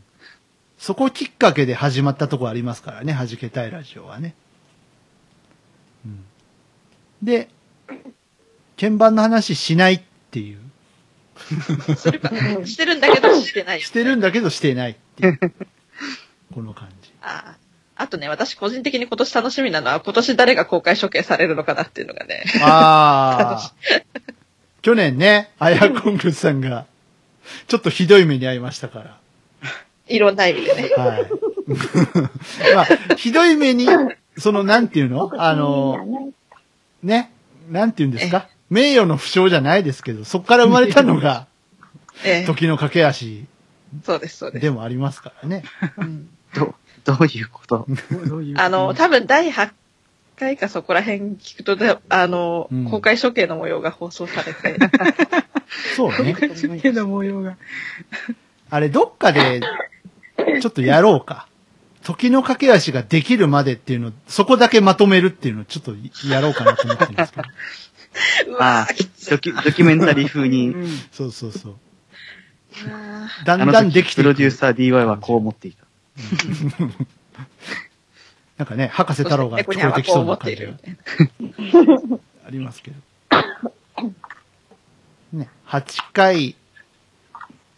[0.77, 4.35] そこきっかけで始まったとこありますからね、弾けたいラジオはね。
[6.05, 6.25] うん。
[7.23, 7.47] で、
[8.77, 10.59] 鍵盤の話しないっていう。
[11.95, 13.79] してるんだけど、してない。
[13.81, 15.39] してるんだけどしてないっていう。
[16.53, 17.13] この感じ。
[17.21, 17.62] ああ
[18.03, 22.43] あとね、私個人的に今年楽しみなのは、今年誰が公開処刑されるのかなっていうのがね。
[22.61, 23.73] ああ。
[24.81, 26.85] 去年ね、アヤコングさんが、
[27.69, 29.17] ちょっとひどい目に遭いましたから。
[30.09, 30.89] いろんな意味でね。
[30.97, 31.29] はい。
[32.75, 33.87] まあ、ひどい目に、
[34.37, 35.31] その、なんていうの？
[35.37, 36.33] あの、
[37.01, 37.31] ね、
[37.69, 38.49] なんていうんですか？
[38.69, 41.47] 名誉の負傷じゃないですけど、そこから生まれたのが、
[42.25, 43.45] ええ、時の駆け足
[44.03, 44.61] そうです、そうです。
[44.61, 45.63] でもありますからね。
[45.97, 47.85] うんど、 どういうこと？
[48.57, 49.71] あの、多分第8
[50.37, 54.77] 回かそこら辺聞くとで、あの、うん公開処刑の模様が放送されて、
[55.95, 56.35] そうね。
[56.81, 57.57] けど模様が。
[58.69, 59.61] あれ、どっかで、
[60.61, 61.47] ちょっとやろうか。
[62.03, 65.95] 時の駆け足ができるまでっていうの、そこだけまとめるっていうのをちょっと
[66.27, 67.47] やろうかなと思ってるんですけど。
[68.53, 68.87] うあ
[69.29, 70.87] ドキ、ュメンタリー風うに、ん。
[71.11, 71.75] そうそうそう。
[73.45, 75.82] だんだんできてプロデューサー DY はこう思っていた。
[78.57, 80.73] なんかね、博士ー太郎が聞こえてきそうな感じが。
[82.45, 82.97] ありますけど。
[85.33, 86.55] ね、8回。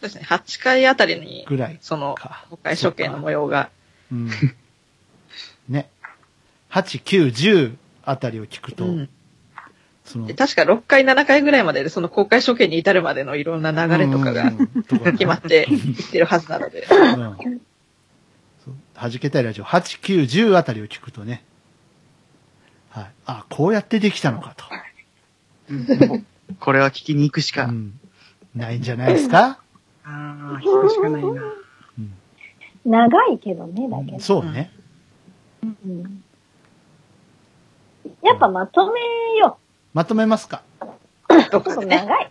[0.00, 3.70] うですね、8回あたりに、ぐらいそのか、公開処刑の模様が、
[4.12, 4.30] うん。
[5.68, 5.88] ね。
[6.70, 9.08] 8、9、10あたりを聞くと、うん。
[10.04, 14.52] そので、確か6回、7回ぐらいまでで、その公開処刑に至るまでのいろんな流れとかが
[15.12, 16.96] 決まっていってるはずなので、う
[17.48, 17.60] ん
[19.00, 21.44] 弾けたいラジオ、8、9、10あたりを聞くとね、
[22.90, 23.06] はい。
[23.26, 24.64] あ、こうやってできたのかと。
[26.60, 27.64] これは聞きに行くしか。
[27.66, 27.98] うん。
[28.54, 29.58] ないんじゃないですか？
[30.04, 31.28] ああ、聞くしかないな。
[31.98, 32.14] うん。
[32.86, 34.20] 長いけどね、だけど。
[34.20, 34.70] そうね。
[35.62, 36.22] うん
[38.22, 39.00] やっぱまとめ
[39.40, 39.58] よ
[39.92, 40.62] まとめますか？
[41.50, 41.82] ちょっと。
[41.82, 42.30] 長い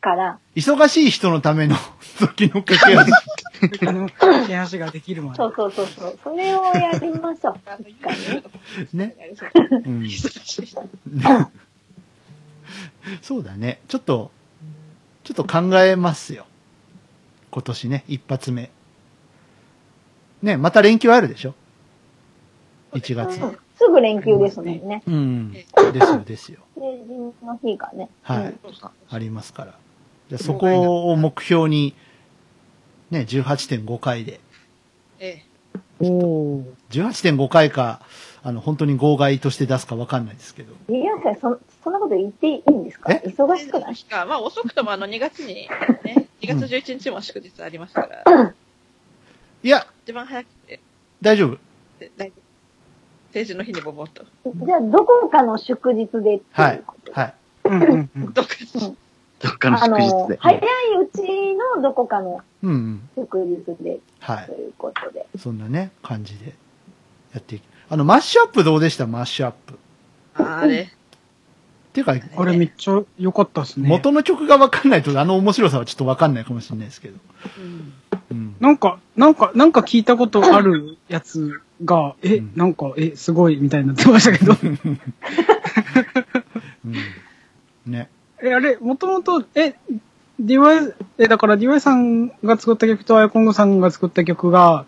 [0.00, 1.76] から、忙しい人のための
[2.18, 3.10] 時の駆け足。
[3.86, 5.46] あの、駆け足ができるまでそ。
[5.48, 6.18] うそうそうそう。
[6.22, 7.56] それをやりましょう。
[7.88, 8.14] 一回
[8.92, 9.16] ね。
[9.16, 9.34] ね。
[13.22, 13.80] そうだね。
[13.88, 14.30] ちょっと、
[15.24, 16.46] ちょっと考えますよ。
[17.50, 18.70] 今年ね、一発目。
[20.42, 21.54] ね、また連休あるでしょ
[22.92, 23.40] ?1 月。
[23.40, 25.02] うんすぐ連休ですもんね。
[25.06, 25.52] うん。
[25.52, 26.60] ですよ、ですよ。
[26.76, 28.08] 成人の日がね。
[28.22, 28.58] はいうん。
[29.10, 29.78] ありますから。
[30.30, 31.94] じゃあそこを目標に、
[33.10, 34.40] ね、18.5回で。
[35.18, 35.42] え
[36.00, 36.64] おお。
[36.90, 38.00] 18.5回か、
[38.42, 40.72] あの、本当に号外として出すかわかんないですけど。
[40.88, 43.12] リアさん、そ、そんなこと言っていいんですか？
[43.12, 43.22] え？
[43.26, 43.96] 忙しくない？
[43.96, 45.68] か、まあ遅くともあの2月に、
[46.04, 48.54] ね、 2月11日も祝日ありますから、
[49.62, 50.80] いや、一番早くて、
[51.22, 51.58] 大丈夫。
[51.98, 52.32] で大
[53.32, 54.24] 成人の日にボボッと。
[54.64, 57.12] じゃあ、どこかの祝日でっていうはいこと？
[57.12, 57.34] はい。
[57.64, 58.32] うんうんうん。
[58.34, 58.54] どっか
[59.40, 61.20] どっかのあ祝日ので。、早いうち
[61.76, 63.08] のどこかのうんうん。
[63.16, 64.52] 祝日ではいと。
[64.52, 65.26] いうことで。
[65.38, 66.54] そんなね、感じで
[67.34, 67.62] やっていき。
[67.88, 69.06] あの、マッシュアップどうでした？
[69.06, 69.74] マッシュアップ。
[69.74, 69.76] っ
[70.38, 70.88] あれ、
[71.92, 73.88] ていうか、あれめっちゃ良かったですね。
[73.88, 77.18] 元の曲がわかんないと、あの面白さはちょっとわかんないかもしれないですけど。
[77.58, 77.92] うん
[78.30, 78.56] うん。
[78.58, 84.54] なんか、なんか、なんか聞いたことあるやつが、えうん、なんか、え、すごいみたいになってましたけど。
[86.84, 86.96] うん。
[87.86, 88.10] ね。
[88.42, 89.74] え、あれ、もともと、え、
[90.40, 94.84] DY、え、だから DY さんが作った曲とアイコングさんが作った曲が、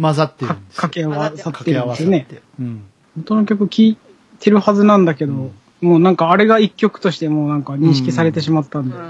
[0.00, 0.82] 混ざってるかんですよ。
[0.82, 2.26] 掛け合わさってるんですよね。
[2.28, 2.42] て。
[2.60, 2.84] うん。
[3.16, 3.98] 元の曲聴い
[4.38, 9.06] てるはずなんだけど、うんもうなんかあれが一曲としてもうなんか認識されてしまったんで、めっう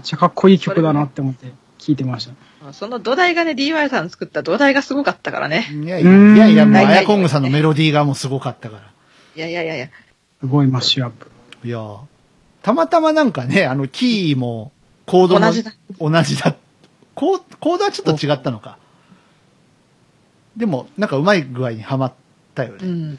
[0.00, 2.28] んちゃかっこいい曲だなって思って聞いてまし
[2.60, 2.72] た。
[2.72, 5.68] その土台がね、DY さん作った土台がすごかったからね。
[5.70, 8.82] いやいうや、んいやいや、もう、いやいやいやアヤコングさんのメロディーがもうすごかったから。
[9.36, 9.88] いやいやいやいや。
[10.40, 11.30] すごいマッシュアップ。
[11.62, 11.98] いやー
[12.64, 14.72] たまたまなんかね、あの、キーも、
[15.04, 15.74] コードも同じだ。
[16.00, 16.56] 同じだ。
[17.14, 18.78] コーコードはちょっと違ったのか。
[20.56, 22.14] でも、なんかうまい具合にはまっ
[22.54, 23.18] たよね。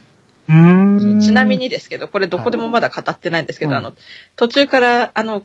[0.49, 1.21] うん。
[1.21, 3.93] ちなみにですけど、これどこでもまだ語ってないんですけど、はいあの、
[4.36, 5.43] 途中から、あの、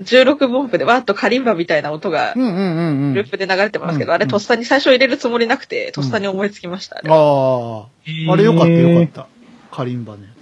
[0.00, 2.34] 16分音符でわーっとカリンバみたいな音が。
[2.34, 6.98] ループで流れてますけど、うんあれとっさに最初入れるつもりなくて、とっさに思いつきました。
[6.98, 8.32] あれああ。
[8.32, 9.28] あれよかったよかった。
[9.70, 10.32] カリンバね。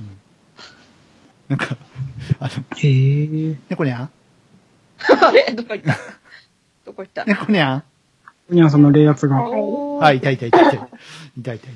[0.00, 0.18] うん、
[1.50, 1.76] なんか、
[2.38, 3.56] あの、へー。
[3.68, 4.10] 猫にゃん？
[5.26, 5.96] あれどこ行った？
[6.86, 7.24] どこ行った？
[7.24, 7.82] 猫にゃん？
[8.54, 9.36] にゃんさんの冷圧が。
[10.00, 10.70] あ、いたいたいたいた。
[10.70, 10.88] いたい
[11.42, 11.68] たいた。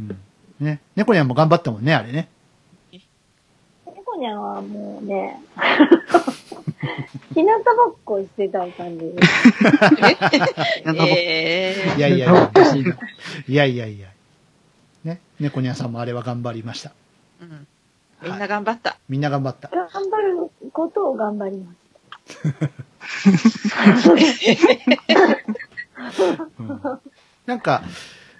[0.00, 0.18] うん。
[0.60, 0.80] ね。
[0.94, 2.28] 猫にゃんも頑張ったもんね、あれね。
[3.86, 5.40] 猫ニャンはもうね、
[7.34, 9.06] 日向ぼっこしてた感じ。
[11.08, 12.50] えいやいやいや。
[12.76, 12.98] いな
[13.48, 14.08] いやいやいや。
[15.02, 15.20] ね。
[15.40, 16.90] 猫にゃんさんもあれは頑張りました。
[17.40, 17.66] ーうん
[18.24, 18.98] みんな頑張った。
[19.08, 19.68] みんな頑張った。
[19.68, 21.76] 頑張ることを頑張ります。
[26.58, 27.00] うん
[27.46, 27.82] なんか、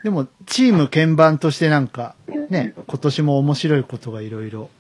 [0.03, 2.15] でも、チーム鍵盤としてなんか、
[2.49, 4.71] ね、今年も面白いことがいろいろ、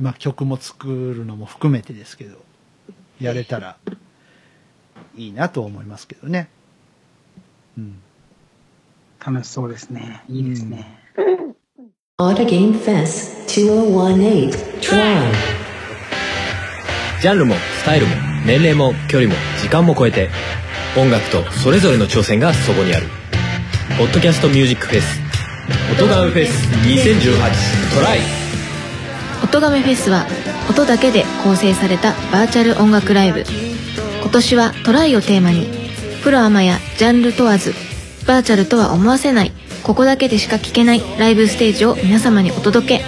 [0.00, 2.38] まあ曲も作るのも含めてですけど、
[3.20, 3.76] やれたら
[5.16, 6.48] いいなと思いますけどね。
[7.76, 8.00] うん。
[9.24, 10.22] 楽しそうですね。
[10.28, 10.98] いいですね。
[11.16, 11.57] Auto
[12.20, 14.50] Game Fest 2018
[14.80, 15.32] Try.
[17.22, 20.28] ジャンルもスタイルも年齢も距離も時間も超えて
[20.96, 23.06] 音楽とそれぞれの挑戦がそこにある。
[23.96, 25.20] ポッドキャストミュージックフェス
[25.92, 28.18] 音ガメフェス2018トライ。
[29.44, 30.26] 音亀フェスは
[30.68, 33.44] 音だけで構成されたバーチャル音楽ライブ。
[34.22, 35.68] 今年はトライをテーマに
[36.24, 37.74] プロアマやジャンル問わず
[38.26, 39.52] バーチャルとは思わせない
[39.88, 43.04] ここだけでしか聴けないライブステージを皆様にお届け。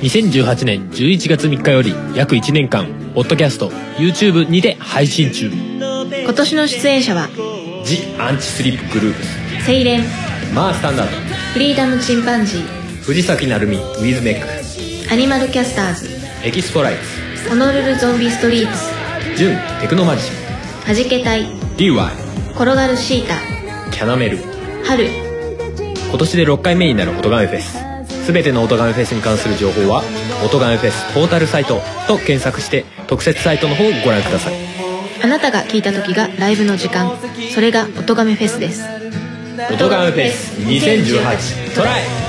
[0.00, 5.50] 2018年11月3日より約1年間ポッドキャスト YouTube にて配信中。
[5.50, 7.28] 今年の出演者は
[7.84, 9.24] ジ・アンチスリップグループ。
[9.60, 10.04] スセイレン
[10.54, 11.16] マースタンダード。
[11.52, 15.12] フリーダムチンパンジー藤崎鳴海ウィズメック。
[15.12, 16.08] アニマルキャスターズ
[16.42, 16.94] エキスポライ
[17.44, 17.50] ツ。
[17.50, 20.30] ホノルルゾンビストリートジュンテクノマジシ
[20.86, 22.10] はじけたいン DY
[22.54, 24.38] 転がるシータキャナメル。
[24.82, 25.25] 春
[26.08, 27.76] 今年で6回目になる音ガメフェス。
[28.26, 30.02] 全ての音ガメフェスに関する情報は
[30.44, 34.54] 「音ガメフェスポータルサイト」と検索して特設サイトの方をご覧ください。
[35.22, 37.16] あなたが聴いた時がライブの時間。
[37.54, 38.82] それが音亀フェスです。
[39.72, 42.25] 音ガメフェス2018トライ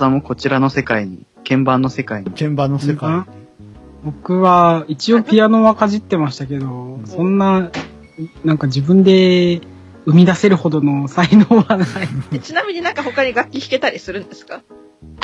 [0.00, 2.30] さんもこちらの世界に、鍵盤の世界に。
[2.32, 3.22] 鍵盤の世界に。
[4.04, 7.70] 僕は、一応ピアノはかじってましたけど、そんな、
[8.44, 9.60] なんか自分で
[10.06, 11.88] 生み出せるほどの才能はない。
[12.32, 14.62] えちなみになんか他に楽器弾けたりするんですか？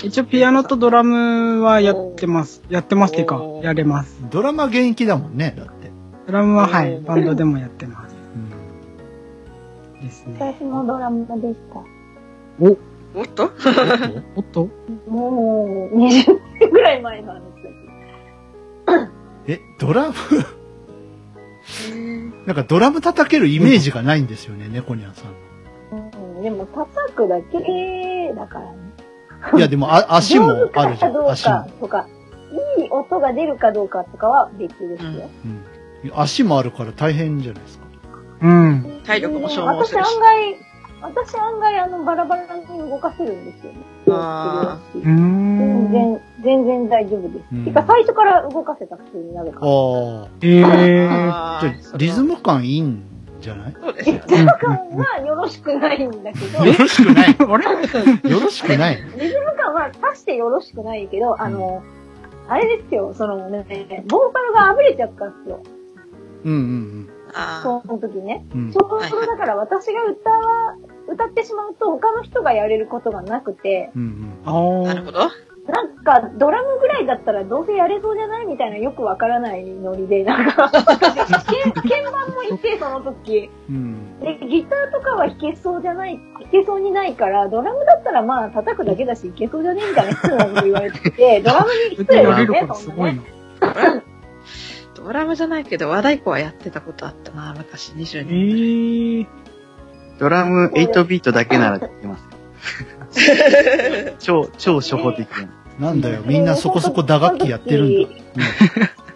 [0.04, 2.62] 一応ピアノとドラムはやってます。
[2.68, 4.22] やってますっていうかやれます。
[4.30, 5.90] ドラマ現役だもんね、だって。
[6.26, 8.14] ドラムははい、バンドでもやってます。
[10.00, 10.06] うん。
[10.06, 10.36] ですね。
[10.38, 11.80] 私もドラムでした。
[12.64, 12.76] お、
[13.16, 13.50] おっと？
[14.36, 14.68] おっと？
[15.08, 19.10] もう、20年ぐらい前の話だ
[19.48, 20.14] え、ドラム？
[22.46, 26.18] なんかドラム叩けるイメージがないんですよね、猫ニャンさんけど。
[26.36, 28.76] うん、でも叩くだけだからね。
[29.52, 29.58] の。
[29.58, 31.10] いや、でもあ 足もあるじゃ。
[31.10, 31.66] ん足もか。
[31.80, 32.06] とか、
[32.78, 35.30] いい音が出るかどうかとかは別ですよ。
[35.44, 36.12] うん。
[36.14, 37.86] 足もあるから大変じゃないですか。
[38.42, 39.00] うん。
[39.04, 40.20] 体力も消耗す私るし案。
[40.20, 40.56] 外、
[41.02, 43.78] 私案外あのバラバラに動かせるんですよね。
[45.04, 45.92] 全ん。
[45.92, 47.44] 然、全然大丈夫です。
[47.52, 49.66] うんてか最初から動かせた普通になるから。
[49.66, 50.28] ああ。
[50.42, 51.08] えー。
[51.30, 53.02] あーじゃあリズム感いいん
[53.40, 53.76] じゃない？
[53.80, 54.10] そうです。
[54.10, 57.36] リズム感はよろしくないんだけど、よろしくない。
[57.38, 58.30] あれ？
[58.30, 58.96] よろしくない？
[58.96, 61.82] リズム感はさしてよろしくないけど、あの、
[62.48, 63.64] あれですよ、そのね、
[64.08, 65.60] ボーカルがあぶれちゃったんですよ。
[66.44, 67.15] うんうんあ
[67.62, 68.44] その時ね。
[68.54, 68.60] うん。
[68.66, 68.72] うん。
[68.72, 70.76] そう、だから私が歌わ、
[71.08, 75.18] 歌ってしまうと他の人がやれることがなくて、うんああ、なるーほど。
[75.18, 80.84] なか、ドラムぐらいだったらどうせやれそうじゃないみたいなよくわからないノリで、なんか、私、
[81.44, 83.50] 鍵鍵盤もいて、その時。
[83.68, 84.20] うん。
[84.20, 93.20] で、ギターとかは弾けそうじゃない、弾けそうにないから、ドラムだったらまあ叩くだけだし弾けそうじゃねえみたいな失礼なこと言われてて、ドラムに失礼だよね、やれることすそんなね
[93.60, 94.02] な。
[95.06, 98.34] ドラムじゃないけど、和太鼓はやってたことあったな、昔20え年。
[99.22, 99.26] ー。
[100.18, 102.22] ドラム8ビートだけならできます
[104.04, 104.14] よ。
[104.18, 105.28] 超、超初歩的
[105.78, 105.88] な。
[105.90, 108.08] なんだよ、みんなそこそこ打楽器やってるんだ。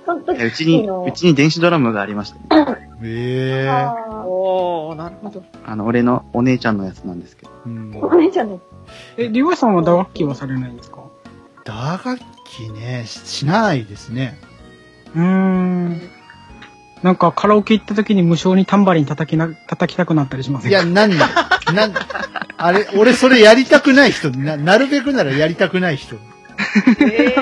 [0.06, 2.44] その時いやうちに、のうちに電子ドラムがありましてね。
[3.02, 3.68] へえ。
[3.68, 3.92] あ
[4.24, 5.42] おー、なるほど。
[5.66, 7.52] あの、俺のお姉ちゃんのやつなんですけど。
[7.66, 8.60] うんーお姉ちゃんの。
[9.16, 10.98] え、リワさんは打楽器はされないんですか？
[11.64, 14.38] 打楽器ね、ししないですね。
[15.14, 16.00] うーん。
[17.02, 21.28] なんかカラオケ行った時に無償にタンバリン叩きな、叩きたくなったりしますいや、なんだ
[21.72, 21.94] なん、
[22.58, 26.16] あれ、俺それやりたくない人、な、なるべくならやりたくない人。
[27.00, 27.34] え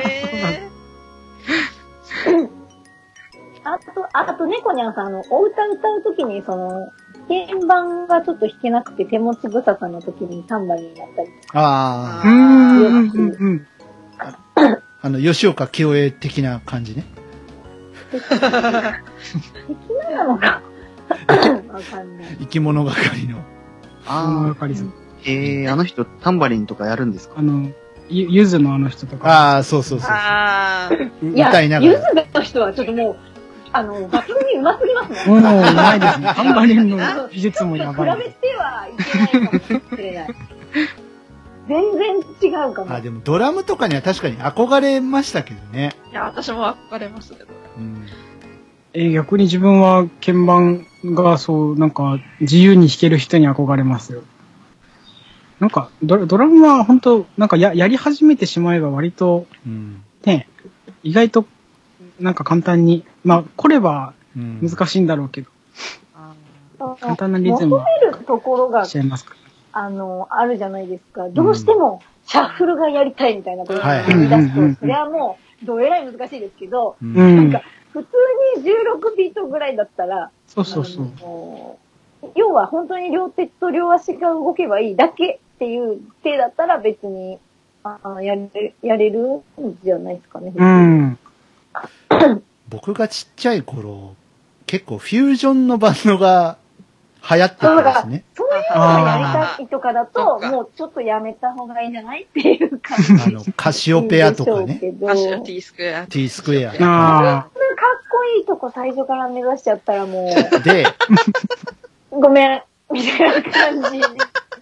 [3.64, 6.90] あと、あと、猫ニャンさん、あの、お歌歌うときに、その、
[7.28, 11.28] 鍵盤がちょっと弾けなくて手持ち無沙汰の時にタンバリンやったり。
[11.52, 13.66] あうーん、うん、うん、うん。
[14.18, 14.38] あ、
[15.02, 17.04] あの、吉岡清江的な感じね。
[18.11, 18.23] 的
[20.14, 20.62] なのか。
[21.73, 22.37] わかんない。
[22.40, 23.38] 生き物係の。
[24.07, 24.92] あの、あわかりそう。
[25.23, 27.35] ー、えー、あの人、タンバリンとかやるんですか？
[27.38, 27.71] あの、
[28.09, 29.29] ゆ、ゆずのあの人とか。
[29.29, 30.11] ああ、そうそうー、そう。
[30.12, 31.92] あー、ういや、歌いながら。
[31.92, 33.16] ゆずの人はちょっともう、
[33.73, 35.68] あの、抜群に上手すぎますもう、 もん。
[35.71, 36.33] うまいですね。
[36.35, 36.97] タンバリンの
[37.31, 38.11] 技術もやばい。
[38.16, 38.92] 比べてはい
[39.31, 40.35] けないかもしれない。
[41.68, 42.16] 全然
[42.51, 42.94] 違うかも。
[42.94, 45.94] あ、でもドラムとかには確かに憧れましたけどね。
[46.11, 47.47] いや、私も憧れますけど。
[47.79, 48.07] うん。
[48.95, 54.23] えー逆に自分は鍵盤がそう、なんか自由に弾ける人に憧れますよ。
[55.61, 60.03] なんかドラ、ドラムは本当なんかや、やり始めてしまえば割とうん。
[60.25, 60.49] ね、
[61.03, 61.47] 意外と
[62.21, 64.61] なんか簡単に、まあ、来ればうん。
[64.69, 65.51] 難しいんだろうけど、
[66.14, 66.35] あ
[67.01, 69.35] 簡単なリズムは求めるところがし、ちゃいますか
[69.73, 71.29] あの、あるじゃないですか。
[71.29, 77.05] どうしても、シャッフルがやりたいみたいなことをはい言い出すうんうんうんと、それはもう、どえらい難しいですけど、う。
[77.05, 77.62] んんなんか。
[77.92, 78.09] 普通
[78.61, 82.29] に16ビートぐらいだったら、そうそうそう。
[82.35, 87.38] 要は本当に両手と両足が動けばいいだけっていう手だったら別に、
[87.85, 90.53] ああやれ、やれるんじゃないですかね。
[90.55, 91.18] うん。
[92.68, 94.14] 僕がちっちゃい頃、
[94.66, 96.59] 結構フュージョンのバンドが
[97.31, 98.25] 流行ってたんですね。
[98.35, 103.12] そうやりたいとかだと、もうちょっとやめた方がいいんじゃないっていう感じ。
[103.12, 104.66] あの、カシオペアとかね。
[104.66, 106.07] でしょうけどー、マシュ T スクエア。
[106.07, 107.42] T スクエアああ。
[107.42, 107.51] かっ
[108.11, 110.31] こいいとこ最初から目指しちゃったらも
[110.64, 110.87] で、
[112.11, 114.05] う、ごめん、みたいな感じで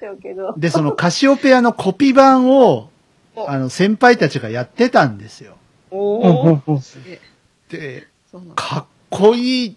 [0.01, 0.55] しょうけど。
[0.57, 2.91] で、そのカシオペアのコピー版を、
[3.47, 5.57] あの、先輩たちがやってたんですよ。
[5.91, 6.57] おほうほうー。
[6.57, 7.21] ほうすげえ。
[7.69, 8.07] で、
[8.55, 9.77] かっこいい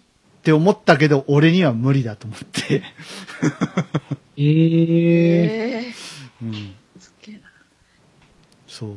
[0.50, 2.82] って思ったけど、俺には無理だと思って。
[4.36, 6.74] え ええー、うん。
[6.98, 7.42] すげえな。
[8.66, 8.96] そう。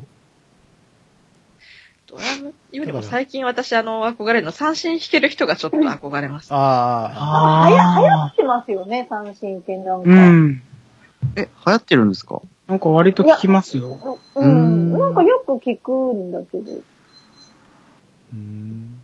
[2.08, 6.52] ドラムよりも最近私、あの、憧れるの、三振弾ける人がちょっと憧れます。
[6.52, 10.04] ああ、あ、はや、流行あってますよね、三振ってなんあ。
[10.04, 10.10] か。
[10.10, 10.62] うん。
[11.36, 12.42] え、流行ってるんですか？
[12.68, 14.18] なんか割と聞きますよ。
[14.36, 14.92] うん。
[14.98, 16.72] なんかよく聞くんだけど。
[18.34, 19.00] うん。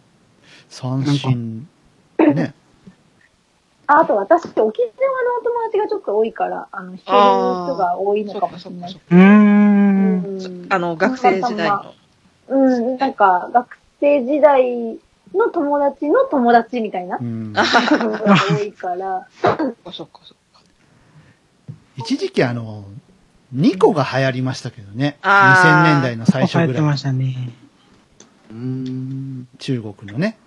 [0.69, 1.67] 三振、
[2.33, 2.53] ね。
[3.87, 8.91] ああと私、沖縄のお友達がちょっと多いから、あの、弾ける人が多いのかもしれない。
[8.93, 10.23] うーん。
[10.23, 10.27] う
[10.65, 11.95] んあの、学生時代の。
[12.49, 14.99] うん、なんか、学生時代
[15.33, 17.53] の友達の友達みたいなうん。
[17.53, 20.61] 多いから、そっかそっかそっか。
[21.97, 22.85] 一時期あの、
[23.55, 25.17] 2個が流行りましたけどね。
[25.23, 26.97] あー2000年代の最初流行ってまぐらい。
[26.99, 27.49] したね。
[28.51, 29.47] うーん。
[29.57, 30.37] 中国のね。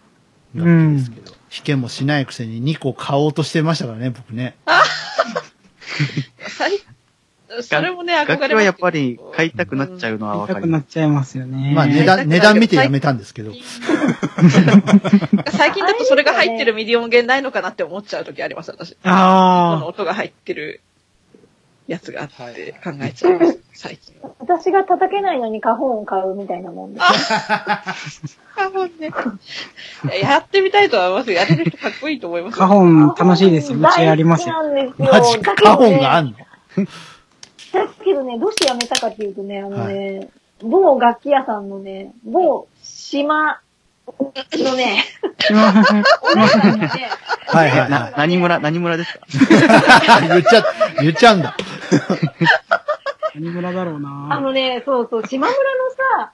[0.54, 1.41] 楽うん器ですけど。
[1.52, 4.56] 弾けもしないくせに2個買おうとしてましたからね、僕ね。
[6.48, 6.78] 最
[7.60, 10.80] それもね、憧れます楽器はやっぱり買いたくなっちゃうのは言いたくわかります。
[10.80, 11.74] なっちゃいますよね。
[11.74, 13.52] まあ値段、値段見てやめたんですけど。
[15.50, 18.94] 最近 だとそれが入ってるミディ音源ないのかなって思っちゃう時あります、私。
[18.94, 20.80] このあ音が入ってる
[21.86, 24.30] やつがあって考えちゃいます、最近は。
[24.38, 28.38] 私が叩けないのにカホンを買うみたいなもんです。
[28.66, 29.10] あ、もうね。
[30.04, 31.38] いややってみたいとは思いますよ。
[31.38, 32.52] やれる人かっこいいと思いまあ。
[32.52, 32.58] す。
[32.58, 33.78] カホン楽しいですよ。
[33.78, 34.54] うちありますよ。
[34.98, 36.32] マジか、カホンがあんの？
[36.32, 36.46] だ
[38.04, 40.28] けどね、どうしてやめたかっていうとね、あのね、
[40.62, 43.60] 某楽器屋さんのね、某島
[44.08, 45.04] のね、
[46.22, 46.90] お姉さんにね、
[47.46, 49.20] はいはいなは、何村、何村ですか？
[50.24, 50.28] い。
[50.28, 50.64] 言っちゃ、
[51.00, 51.56] 言っちゃうんだ。
[53.34, 55.64] 何村だろうあなのね、そうそう、島村の
[56.26, 56.32] さ。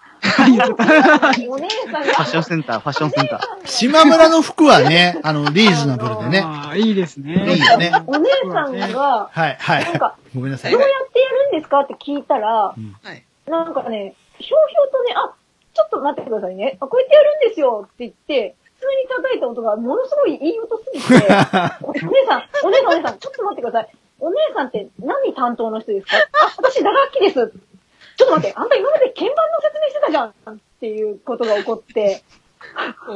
[1.48, 3.66] お姉さんファッションが、センター、ファッションセンター。
[3.66, 6.42] 島村の服はね、あの、リーズナブルでね。
[6.44, 7.32] ああ、いいですね。
[7.54, 7.92] いいよね。
[8.06, 9.98] お姉さんが、はい、はいなん。
[9.98, 10.80] か、ごめんなさいどう。
[10.80, 12.74] やってやるんですかって聞いたら、は
[13.12, 13.24] い。
[13.46, 15.32] なんかね、ひょうひょうとね、あ、
[15.74, 16.76] ちょっと待ってくださいね。
[16.80, 21.14] あこうやってやるんですよって言って、普通に叩いた音がものすごいいい音すぎて、
[21.82, 23.88] お姉さん、お姉さん、お姉さん、ちょっと待ってください。
[24.20, 26.16] お姉さんって何担当の人ですか？
[26.16, 27.52] あ、私打楽器です。
[28.18, 32.22] ちょっと待って、あんた今まで鍵盤の説明してたじゃんっていうことが起こって、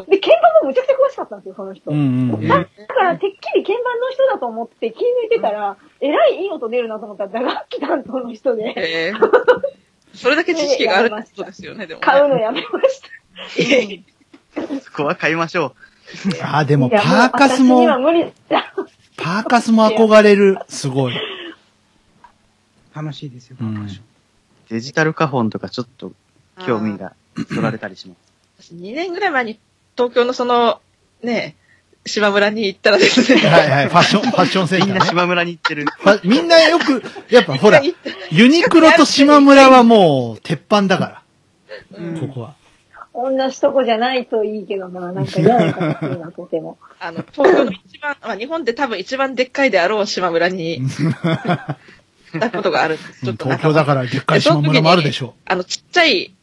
[0.08, 1.90] で、鍵盤もむちゃくちゃ詳しかったんですよ、その人。
[1.90, 2.48] うんうん。
[2.48, 2.64] だか
[3.02, 9.12] ら、てっきり鍵盤の人だと思って気抜いてたら、えらいいい音出るなと思ったら打楽器担当の人で、ええ
[10.14, 12.06] それだけ知識があるってことですよね、でもね。
[12.06, 13.60] 買うのやめました。
[13.60, 14.04] い
[14.82, 15.74] そこは買いましょ
[16.42, 17.84] あー、でも、パーカスも。
[19.16, 20.58] パーカスも憧れる。
[20.68, 21.14] すごい。
[22.94, 24.11] 楽しいですよ、うんパーカッション。
[24.72, 24.74] う。
[24.74, 26.12] デジタルカホンとかちょっと
[26.66, 27.14] 興味が
[27.54, 28.14] そられたりしま
[28.60, 28.74] す。
[28.74, 29.58] 2年ぐらい前に
[29.96, 30.80] 東京のその、
[31.22, 31.56] ね、
[32.06, 33.40] 島村に行ったらですね。
[33.40, 33.88] はいはい。
[33.88, 34.94] ファッション、ファッションセンターね。
[34.94, 35.84] みんな島村に行ってる。
[36.24, 37.80] みんなよく、やっぱほら、
[38.30, 41.22] ユニクロと島村はもう、鉄板だから。
[41.98, 42.54] うんここは。
[43.14, 46.78] 同じとこじゃないといいけどな、なんか嫌な感じな、とても。
[46.98, 50.80] あの、東京の一番、まあ日本で多分一番でっかいであろう島村に
[52.40, 53.24] たことがあるんです。
[53.24, 56.34] ちょっと東京だからでっかい島村もあるでしょあの、ちっちゃい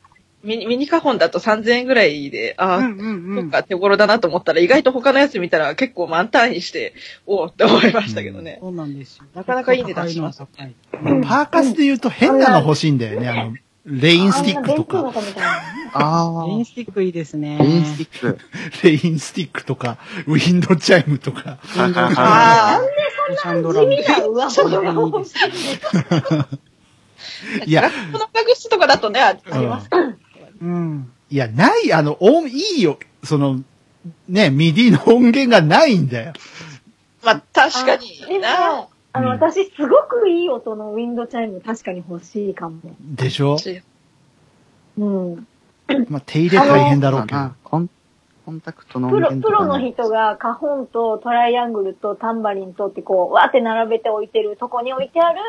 [0.44, 3.42] ミニミニカホンだと3000円ぐらいで、ああ、うんうんうん。
[3.44, 6.94] そっか、手頃だなと思ったら、意外と他のやつ見たら結構万単位して、
[7.26, 8.58] おおって思いましたけどね。
[8.62, 9.26] そうなんですよ。
[9.36, 10.40] なかなかいい値段します。
[10.40, 13.28] パーカスで言うと変なの欲しいんだよね。
[13.28, 13.54] あの、
[13.86, 15.04] レインスティックとか。
[15.12, 15.80] 子みたいな。
[15.92, 17.58] あレインスティックいいですね。
[17.58, 18.40] レインスティック。
[18.84, 21.58] レインスティックとか、ウィンドチャイムとか。
[21.76, 22.99] あシ
[23.62, 24.12] ドラいいです。
[27.66, 29.90] いや、学校の学室とかだとね、あります。
[30.62, 31.12] うん。
[31.30, 32.98] いや、ない、あの、音、いいよ。
[33.24, 33.62] その、
[34.28, 36.34] ね、ミディの音源がないんだよ。
[37.24, 38.72] まあ、確かでにな。
[38.76, 42.80] も、あの、うん私、すごくいい音のウィンドチャイム確かに欲しいかも。
[43.02, 43.58] でしょ？
[44.98, 45.48] うん。
[46.10, 47.38] まあ、手入れ大変だろうけど。
[47.38, 47.90] なコン、
[48.50, 55.40] コンタクトのプロ、プロのね人がカホンとトライアングルとタンバリンとってこう、わーって並べて置いてるとこに置いてある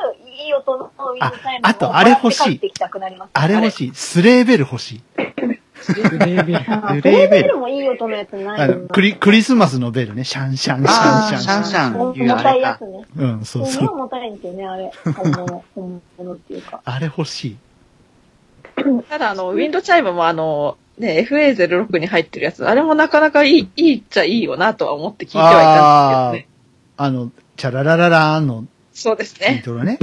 [0.44, 2.60] いい音のウィンドチャイムをああとあれ欲しい。
[3.32, 3.94] あれ欲しい。
[3.94, 5.02] スレーベル欲しい。
[5.16, 6.56] レイベル。
[6.68, 10.24] あブレーベルブレーベルもいい音のやつないのクリ、クリスマスのベルね。
[10.24, 11.40] シャンシャンシャンシャンシャン。
[11.40, 12.00] シャンシャン。
[12.00, 13.06] 重たいやつね。
[13.16, 13.88] うん、そうすそう。
[13.94, 14.92] 重たいんですよね、あれ。
[15.14, 16.82] 本物、本物っていうか。
[16.84, 17.56] あれ欲しい。
[19.08, 26.56] ただ、あの、ウィンドチャイムもあの、ね、FA06 に入ってるやつ、あれもなかなかいい、いいっちゃいいよなとは思って聞いてはいたんですけどね。
[26.98, 29.62] あの、チャララララーンのそうですインね。
[29.64, 29.98] トロね。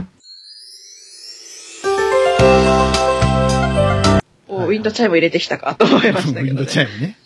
[4.48, 6.86] おウィンドチャイム入れてきたかと思いましたけど、ウィンドチね。
[6.86, 7.18] ャイムね。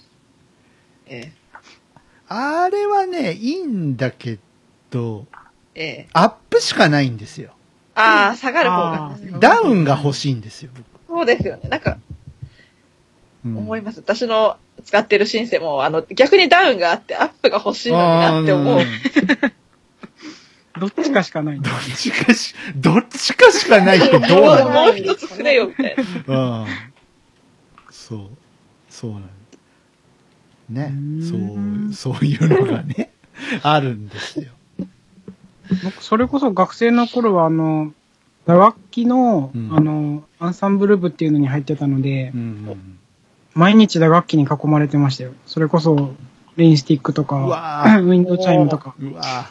[1.07, 1.31] え
[2.27, 4.37] あれはね、いいんだけ
[4.89, 5.25] ど、
[5.75, 7.51] えええアップしかないんですよ。
[7.95, 10.71] ああ、下がる方がダウンが欲しいんですよ。
[11.07, 11.69] そうですよね。
[11.69, 12.03] なんか、うん
[13.43, 13.99] 思います。
[13.99, 18.79] 私の使ってるシンセも、あの、逆にダウンがあって、アップが欲しいのになって思う。
[20.79, 21.59] どっちかしかない。
[21.59, 25.95] どっちかし、どっちかしかないってどうもなうもう一つくれよ、みたい
[26.27, 26.33] な。
[26.33, 26.67] のうん。
[27.89, 28.19] そう。
[28.89, 29.25] そうなの。
[30.69, 30.93] ね。
[31.21, 33.11] そう、そういうのがね、
[33.63, 34.51] あるんですよ。
[35.83, 37.93] 僕、それこそ学生の頃は、あの、
[38.45, 42.97] 打楽器の、うんあの、アンサンブル部っていうのに入ってたのでう、ん
[43.53, 45.31] 毎日打楽器に囲まれてましたよ。
[45.45, 46.13] それこそ、
[46.57, 47.37] レインスティックとうか、
[48.01, 49.49] ウィンドチャイムとか、うわ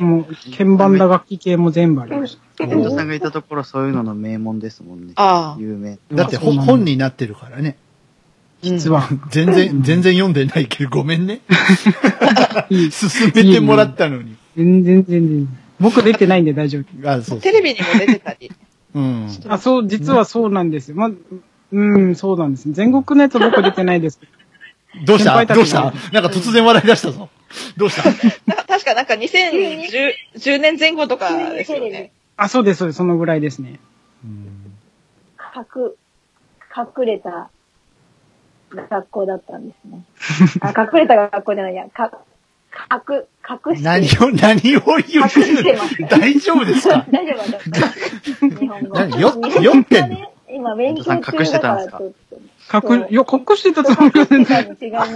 [0.00, 2.64] もう、鍵盤打楽器系も全部ありました。
[2.64, 5.12] 遠藤さんがいたところそういうのの名門ですもんね。
[5.16, 5.60] ああ。
[5.60, 5.92] 有名。
[5.92, 7.76] ぁだって本になってるからね。
[8.62, 9.08] 実は。
[9.30, 11.40] 全然、全然読んでないけど、ごめんね。
[12.90, 14.36] 薦めてもらったのに。
[14.56, 15.48] 全然全然。
[15.78, 17.10] 僕出てないんで大丈夫。
[17.10, 18.50] あ、そうテレビにも出てたり。
[18.94, 19.28] うん。
[19.48, 20.96] あ、そう、実はそうなんですよ。
[20.96, 21.10] ま、
[21.78, 22.72] うん、そうなんです。
[22.72, 24.18] 全国のやつ僕出てないです。
[25.04, 25.44] どうした？
[25.44, 25.92] どうした？
[26.12, 27.28] なんか突然笑い出したぞ。
[27.76, 28.04] どうした？
[28.46, 32.12] なんか確かなんか2010 10年前後とかですよね。
[32.38, 32.96] あ、そうです、そうです。
[32.96, 33.78] そのぐらいですね。
[35.54, 35.92] 隠、
[36.76, 37.50] 隠れた
[38.74, 40.02] 学校だったんですね。
[40.60, 42.10] あ、隠れた学校じゃないや、か、
[42.90, 43.24] 隠、
[43.68, 43.84] 隠して。
[43.84, 47.06] 何を、何を言ってる大丈夫ですか？
[47.10, 47.58] 大丈夫だ。
[48.60, 48.98] 日本語。
[48.98, 52.12] 何よ日本語酔ってん今勉強中だからちょっ
[52.80, 52.88] と。
[52.94, 54.64] 隠、いや、隠してたつもりは多ない。
[54.64, 55.06] 分 違うな。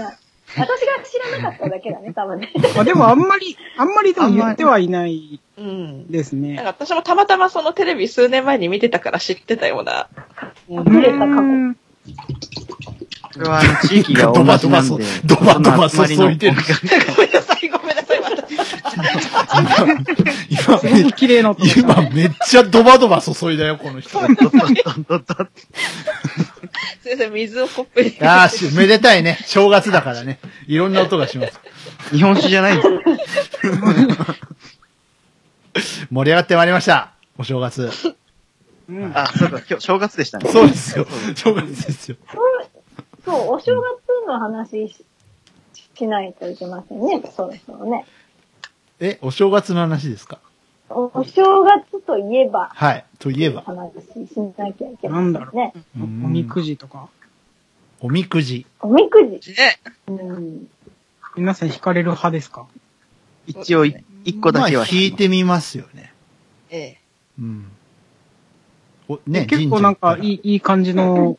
[0.57, 0.67] 私が
[1.05, 2.53] 知らなかっただけだね、 多分ね。
[2.79, 6.07] あでもあんまり、あんまりでも言ってはいないうん。
[6.11, 6.57] ですなんね。
[6.59, 10.09] か私もたまたまそのテレビ数年前に見てたから知ってたような。
[10.69, 11.33] 隠れた過去。
[11.33, 11.75] うーん
[13.33, 16.57] これはあの、地域がド同バドバそじなんで、ドバドバ注いでる
[17.17, 17.70] ごめんなさい、
[18.97, 19.29] 私。
[20.51, 24.21] 今、すごく綺麗な今めっちゃドバドバ注いだよ、この人。
[24.21, 25.49] ドッドッドッドッドッ
[27.03, 28.17] すいません、水をコップに。
[28.21, 29.39] ああ、しめでたいね。
[29.47, 30.39] 正月だからね。
[30.67, 31.61] いろんな音がします。
[32.13, 32.89] 日本酒じゃないんです。
[36.11, 37.13] 盛り上がってまいりました。
[37.39, 37.91] お正月。
[38.89, 40.51] うんあ、そうか、今日正月でしたね。
[40.51, 41.07] そうですよ。
[41.37, 42.17] 正月ですよ。
[43.25, 45.05] そう、お正月の話し
[45.95, 48.07] しないといけませんね、そろそろね。
[49.01, 50.39] え、お正月の話ですか？
[50.91, 53.05] おお正月といえば、はい。
[53.19, 53.93] といえば、話
[54.29, 55.73] しなきゃいけなんだろんね。
[55.99, 57.09] おみくじとか。
[58.01, 58.67] おみくじ。
[58.81, 59.53] おみくじ。
[59.53, 59.79] ね。
[60.09, 60.69] うん。
[61.37, 62.67] 皆さん引かれる派ですか？
[63.47, 66.13] 一応、い一個だけはまあ、引いてみますよね。
[66.71, 67.01] ええ。
[67.39, 67.71] うん。
[69.09, 70.35] おね、結構なんかいい。
[70.35, 71.39] い、いい感じの、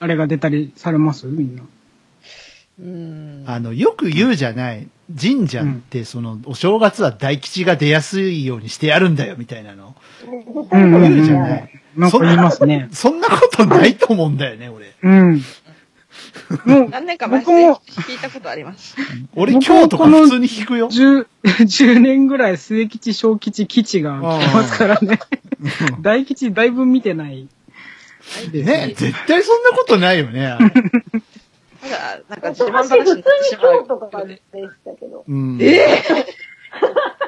[0.00, 1.26] あれが出たりされます？
[1.26, 1.62] みんな。
[2.80, 3.44] うん。
[3.46, 4.88] あの、よく言うじゃない。
[5.20, 9.94] 神社って、その、お正月は大吉が出やすいようにしてやるんだよ、みたいなの。
[10.24, 11.32] う言うですよね。
[11.32, 11.82] じゃない。
[11.96, 12.88] なんか言いますね。
[12.92, 14.92] そんなことないと思うんだよね、俺。
[15.02, 15.42] うん。
[16.64, 18.96] もう、何年か前に僕も聞いたことあります。
[19.34, 20.88] 俺今日とか普通に引くよ。
[20.88, 25.18] 10、10年ぐらい末吉、小吉、吉が来てますからね。
[26.00, 27.48] 大吉だいぶ見てない
[28.52, 30.56] ね、絶対そんなことないよね。
[31.82, 33.86] ただ、なんか自慢私、普通に話になってしまう。
[33.88, 34.42] とかでし
[34.84, 35.24] たけど。
[35.28, 35.58] うん。
[35.60, 35.78] ええ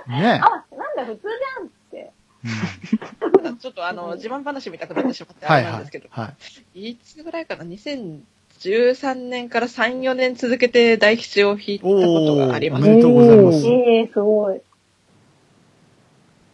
[0.08, 2.12] ねあ、なんだ、普通じゃんって。
[2.44, 6.08] うんちょっとあの、自慢話みたくなってしまってあはいはいれなんですけど、。
[6.10, 6.32] は
[6.74, 6.90] い。
[6.90, 12.84] いつぐらいかな ?2013 年から3、4年続けて大吉を引いたことがあります。
[12.84, 13.66] おめでとうございます。
[13.66, 14.60] ええすごい。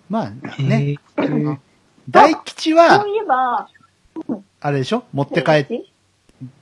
[0.09, 0.97] まあ、へね。
[1.19, 1.57] えー
[2.09, 3.69] 大吉そはう、いえば、
[4.61, 5.05] あれでしょ？
[5.13, 5.85] 持って帰って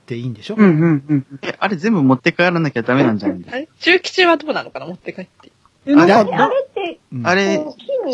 [0.09, 0.55] いいんでしょ？
[0.57, 1.25] うんうんうん。
[1.41, 3.51] え、あれ全部持って帰らなきゃダメなんじゃないんだ？
[3.51, 3.67] あれ？
[3.79, 5.51] 中吉はどうなのかな持って帰って。
[5.85, 7.63] え、なんあかえ、あれって、うんあれ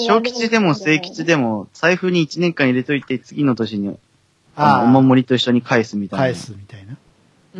[0.08, 3.98] 小吉でも末吉でも、財布に1年間入れといて、次の年に、
[4.56, 6.26] ああのお守りと一緒に返すみたいな。
[6.26, 6.98] 返すみたいな。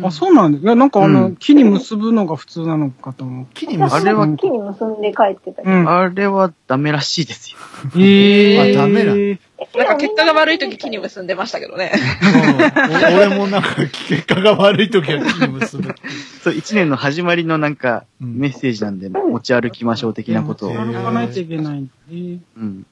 [0.02, 0.58] あ、そうなんだ。
[0.58, 3.46] いや、なんかあの、うん木に結ぶのが普通なのかと思う。
[3.54, 4.10] 木に私結ぶ。
[4.10, 5.74] あれは木に結んで帰ってたけど。
[5.74, 5.88] うん。
[5.88, 7.58] あれはダメらしいですよ。
[7.96, 9.38] ええあダメなえ
[9.76, 11.92] なんか結果が悪い時木に結んでましたけどね。
[12.22, 13.74] うんお俺もなんか
[14.08, 15.94] 結果が悪い時は木に結ぶ。
[16.42, 20.70] そう、1年の始まりのなんか、うんメッセージなんで、持ち歩きましょう的なことを。
[20.72, 21.88] へー学ばないといけない。
[22.10, 22.86] えーうん。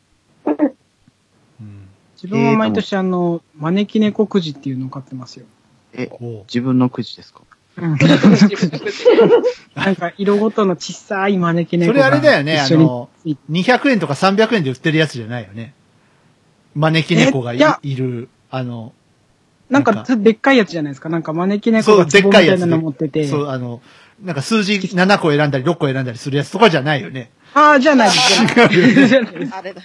[0.46, 5.44] うん自分は毎年あの、招き猫くじっていうのを飼ってますよ。
[5.96, 6.10] え、
[6.48, 7.40] 自分のくじですか？
[9.74, 13.08] なんか色ごとの小さい招き猫そがれあれだよね、あの、
[13.50, 15.74] 200円とか300円で売ってるやつじゃないよね。
[16.74, 18.92] 招き猫がいえいる、あの、
[19.70, 21.08] なんかなんかでっかいやつじゃないですか？
[21.08, 23.26] なんか招き猫そう、でが壺みたっかいなの持ってて。
[23.26, 23.80] そう、あの、
[24.22, 27.30] なんか数字7個選んだり6個選んだりするやつとかじゃないよね。
[27.54, 29.54] ああ、 じゃないです。
[29.54, 29.82] あれだ。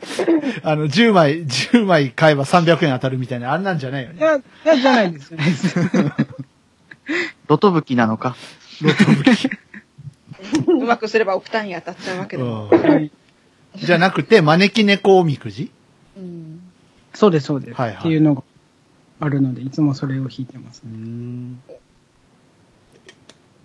[0.62, 4.18] あの、10枚、10枚買えば300円当たるみたいな、あんなんじゃないよね。
[4.18, 5.28] いや、いや、じゃないです。
[5.30, 5.76] じゃないです。
[7.46, 8.36] ロトブキなのか？
[8.82, 9.48] ロトブキ。
[10.68, 13.10] うまくすればお二人に当たっちゃうわけで
[13.76, 15.70] じゃなくて、招き猫おみくじ？
[16.16, 16.60] うん
[17.14, 17.74] そうです、そうです。
[17.74, 18.42] はいはいっていうのが
[19.20, 20.88] あるので、いつもそれを弾いてますう。
[20.88, 21.60] ん。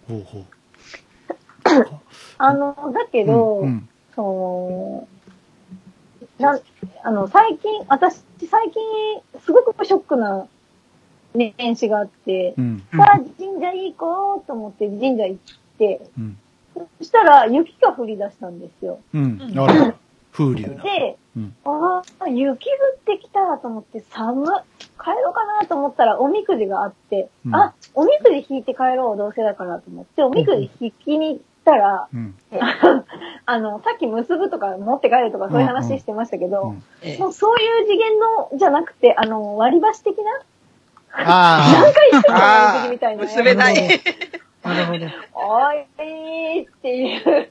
[0.07, 0.45] ほうほう。
[2.37, 5.07] あの、だけど、うんうんその、
[6.41, 6.59] なん、
[7.03, 8.81] あの、最近、私、最近、
[9.39, 10.47] すごくショックな
[11.33, 12.65] 年始があって、うん。
[12.65, 15.37] うんさあ、神社行こうと思って神社行っ
[15.77, 16.37] て、うん。
[16.99, 18.99] そしたら雪が降り出したんですよ。
[19.13, 19.39] うん。
[19.55, 19.95] あら、
[20.31, 20.83] 風流な。
[20.83, 24.47] で、うんああ、雪降ってきたと思って寒い。
[24.99, 32.35] 帰ろうかなと思ったらおみくじがあって、うんあ、おみくじ引いて帰ろう、どうせだからと思って、おみくじ引きにたら、うん。
[33.45, 40.23] あの、さっき結ぶとか持って帰るとかそういう話してましたけど、うんええもうそういう次元の、じゃなくて、あの、割り箸的な？
[41.13, 43.23] あ何回してもあ割り箸みたいな。
[43.23, 43.75] 結べない。
[44.63, 45.05] なるほど。
[45.33, 47.49] おいっていう、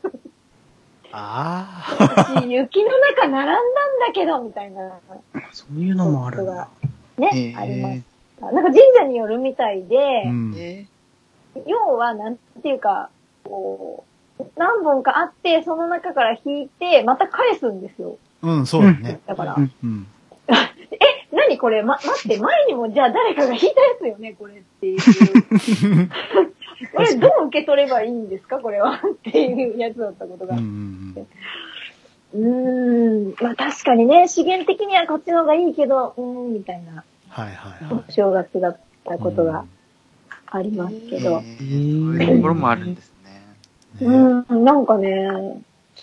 [1.12, 1.96] あ。
[2.32, 2.44] ああ。
[2.46, 3.56] 雪の中並んだん
[4.06, 4.92] だけど、みたいな。
[5.52, 6.68] そういうのもあるんだ。
[7.18, 8.02] ね、へーありまし
[8.40, 8.52] た。
[8.52, 10.54] なんか神社によるみたいで、うん。
[10.56, 10.86] え
[11.66, 13.10] 要は、なんていうか、
[13.44, 14.04] こ
[14.38, 18.16] う、何本かあって、その中から引いて、また返すんですよ。
[18.42, 19.20] うん、そうだね。
[19.26, 20.06] だから、うんうん。
[20.48, 20.56] え、
[21.32, 24.98] 何これ、ま、待って、前にもじゃあ誰かが引いたやつよね、これっていう。
[26.94, 28.94] これどう受け取ればいいんですか、これは。
[28.94, 30.56] っていうやつだったことが。
[30.56, 38.04] うんんーん、まあ確かにね、資源的にはこっちの方がいいけど、うーん、みたいな、はいはいはい。
[38.08, 39.64] お正月だったことが
[40.46, 41.42] ありますけど。
[41.42, 43.19] えーそういうところもあるんですね。
[44.00, 45.28] うん、なんかね、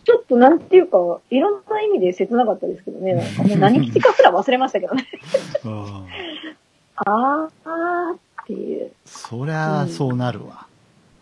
[0.04, 3.14] ちょっとなんていうか、いろんな意味で切なかったですけどね。
[3.16, 5.08] なんかもう何吉かすら忘れましたけどね。
[5.66, 6.08] うん
[7.00, 8.92] あー、あーっていう。
[9.06, 10.66] そりゃ、そうなるわ。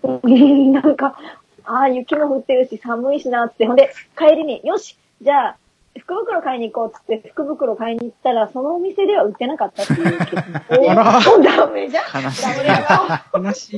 [0.03, 1.17] うんなんか、
[1.65, 3.65] ああ、雪も降ってるし寒いしなって。
[3.65, 5.57] ほんで、帰りに、よしじゃあ、
[5.99, 10.41] 福袋買いに行こうっつって、福袋買いに行ったら、そのお店では売ってなかったっていう結果。
[10.91, 13.77] あらおーダメじゃん悲しいダメだよ悲し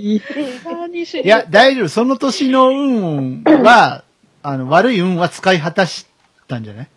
[1.19, 1.21] い。
[1.23, 1.87] いや、大丈夫。
[1.89, 4.03] その年の運は、
[4.43, 6.07] あの、悪い運は使い果たし
[6.47, 6.87] たんじゃない？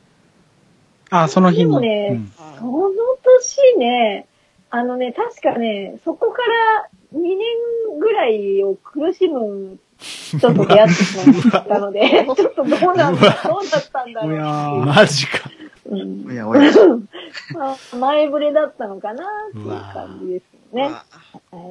[1.10, 1.64] あ、その日に。
[1.64, 2.90] でもね、うんその
[3.22, 4.26] 年ね、
[4.70, 7.38] あのね、確かね、そこから2年
[7.98, 11.16] ぐらいを苦しむ人と出会ってし
[11.52, 14.32] まったので、ちょっとどうなんだ、どうだったんだろう。
[14.82, 15.50] ーマジか。
[15.90, 16.70] うんおやおや。
[17.54, 20.42] まあ前触れだったのかなっていう感じです
[20.76, 20.94] よね。
[20.94, 21.04] は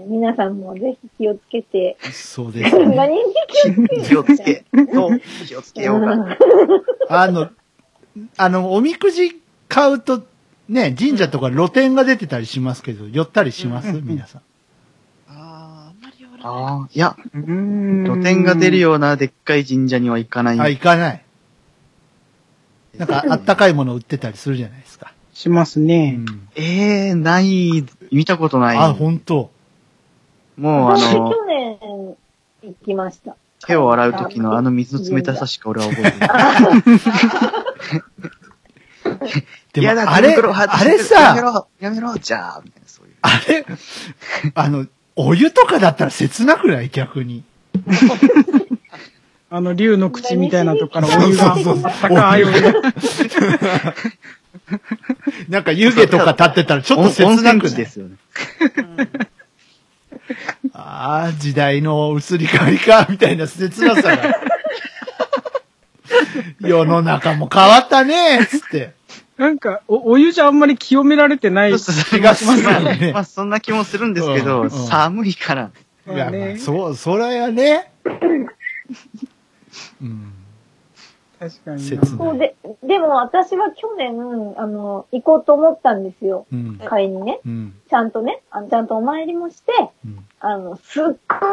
[0.05, 2.85] い皆さんもぜひ気をつけて、そうですね。
[2.95, 4.65] 何に気をつけ気をつけ。
[4.93, 6.37] そう、気をつけようか。
[7.09, 7.49] あの、
[8.37, 10.23] あの、おみくじ買うと、
[10.67, 13.91] ね、神社とか露店が出てたりしますけど、寄ったりします？
[14.03, 14.41] 皆さん。
[16.41, 16.99] ああ、い。
[16.99, 20.59] や、うーん露店が出るようなでっかい神社には行かない。
[20.59, 21.23] あ、行かない。
[22.97, 25.13] なんか、あったかいもの売ってたりするじゃないですか。
[25.33, 26.11] しますうね。
[26.11, 26.25] ん。
[26.55, 28.77] ええー、ない、見たことない。
[28.77, 29.51] あ、本当
[30.57, 31.77] もうあ私、の、去年
[32.63, 33.35] 行きました。
[33.65, 36.29] 手を洗う時のあの水の冷たさしか俺は覚えてない。
[39.73, 43.15] でも、あれ、あしてやめれさ、ろ、やめろ、じゃあ、みたいな、そういう。
[43.21, 43.65] あれ、
[44.55, 44.85] あの、
[45.21, 46.87] お湯とかだったら切なくない？
[46.89, 47.43] 逆に。
[49.51, 52.73] あの、竜の口みたいなとこからお湯が、そうそうそう高いお湯が。
[55.49, 57.71] なんか湯気とか立ってたらちょっと切なくない？
[57.71, 58.15] 地ですよね。
[60.73, 64.39] ああ、時代の移り変わりか、みたいな切なさが。
[66.61, 68.93] 世の中も変わったね、つって。
[69.39, 75.71] なんか、お、お湯じゃあんまり清められてない気がしますよねまあ、そんな気もするんですけど、うんうん寒いから。
[76.07, 77.89] いや、まあねそう、それやね。
[80.01, 80.33] うん。
[81.39, 86.45] 確かにそうで、でも私は去年、あの、行こうと思ったんですよ。
[86.51, 86.77] うん。
[86.83, 87.39] 買いにね。
[87.45, 87.73] うん。
[87.89, 89.71] ちゃんとね、あのちゃんとお参りもして、
[90.05, 91.05] うんあの、すっ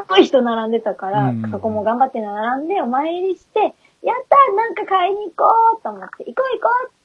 [0.08, 6.95] ごい人並んでたから、うんそこも頑張って並んでお参りして、やったーなんか買いに行こうと思って、行こう行こうって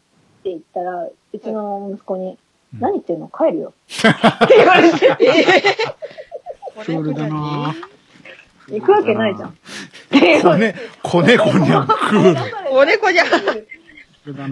[0.49, 2.37] 言ったら、うちの息子に、うん
[2.79, 3.27] 何言ってんの？
[3.37, 3.73] 帰るよ。
[3.91, 4.97] って言われて、
[6.85, 7.75] クールだな
[8.71, 9.57] 行くわけないじゃん。
[10.41, 12.71] 子ね、子猫にゃんクール。
[12.71, 13.27] お猫じゃん。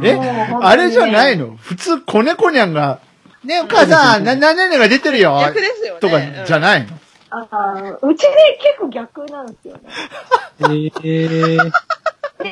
[0.04, 0.20] え
[0.62, 1.56] あれじゃないの？
[1.62, 3.00] 普通、子猫にゃんが、
[3.46, 5.40] ね、お母さん、な、何々が出てるよ。
[5.42, 6.00] 逆ですよね。
[6.02, 6.60] とか、じゃい。
[6.60, 7.00] ないの？
[7.32, 8.28] あーうちで
[8.62, 9.82] 結構逆なんですよね。
[10.60, 11.58] えー、
[12.44, 12.52] で、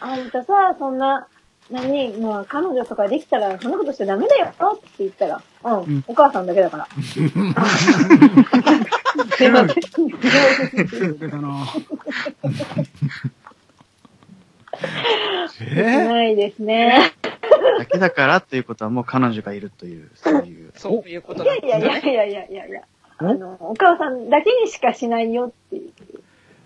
[0.00, 1.26] あんたさ、そんな、
[1.70, 6.88] 何、もう彼女とかできたら、そんなことしちゃダメだよって言ったら、うん、うんお母さんだけだから。
[7.02, 7.20] す
[9.44, 9.78] いません。
[15.70, 17.12] えないですね。
[17.78, 20.72] だけだからということはもう彼女がいるという、そういう。
[20.76, 21.72] そういうこといなんですね。
[21.72, 22.82] やいやいやいやいやいやいや。
[23.18, 25.90] あの、お母さんだけにしかしないよっていう。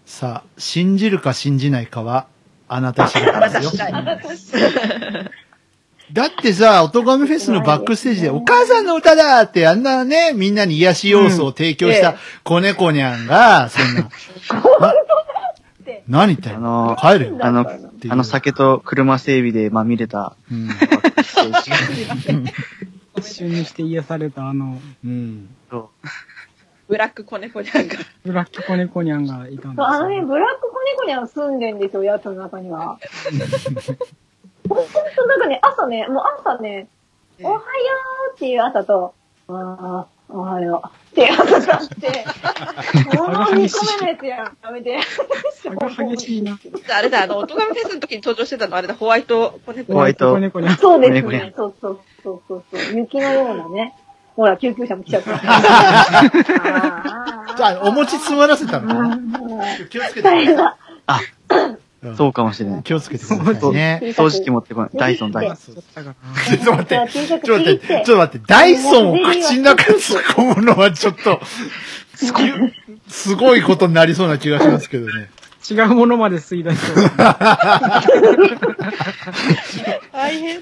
[0.05, 2.27] さあ、信じるか信じないかは、
[2.75, 4.63] あなた次第ですよ。
[6.13, 14.03] だってさ、おとがめフェスのバックステージで、お母さんの歌だってあんなね、みんなに癒し要素を提供した子猫にゃんが、そんな。
[14.03, 14.95] な
[16.09, 16.97] 何言ってんの？
[16.99, 17.39] あの帰れよ。
[17.41, 17.67] あの、
[18.11, 20.69] あの酒と車整備でまみれた、うん。
[23.17, 25.49] 一瞬にして癒されたあの、うん。
[26.89, 27.97] ブラック子猫にゃんが。
[28.25, 30.27] ブラック子猫ニャンがいたんですあの。
[30.27, 32.99] ブラック子猫には住んでんですよ、やつの中には。
[34.69, 34.79] ほん
[35.17, 36.89] となんかね、朝ね、もう朝ね、
[37.43, 37.61] おはよ
[38.33, 39.15] うっていう朝と、
[39.49, 42.25] ああ、おはようっていう朝があって、
[43.19, 44.99] もの2個目のやつやん、やめて。
[46.17, 46.59] 激しいな。
[46.97, 50.33] あれだ、あの、おとがめフェスの時に登場してたのあれだ、ホワイト子猫ホワイト。
[50.81, 51.53] そうですね。
[51.57, 52.97] そうそうそうそうそう。
[52.97, 53.95] 雪のようなね。
[54.37, 55.35] ほら、救急車も来ちゃった。
[55.35, 55.39] あ
[57.57, 59.17] じゃあ、お餅詰まらせたの？
[59.91, 60.77] 気をつけて大変だ。
[61.07, 62.83] うんそうかもしれない。
[62.83, 64.01] 気をつけてくださいね。
[64.17, 64.91] 掃除機持ってこない。
[64.93, 65.75] ダイソン、ダイソン。
[65.77, 71.41] ちょっと待って、ちょっと待って、ちょっと待って、ダイソンを口の中に突っ込むのはちょっと、
[72.17, 72.33] す
[73.09, 75.31] すごいことになりそうな気がしますけどね。
[75.71, 77.05] 違うものまで吸い出しそう。
[77.19, 78.03] あ
[80.13, 80.61] 大変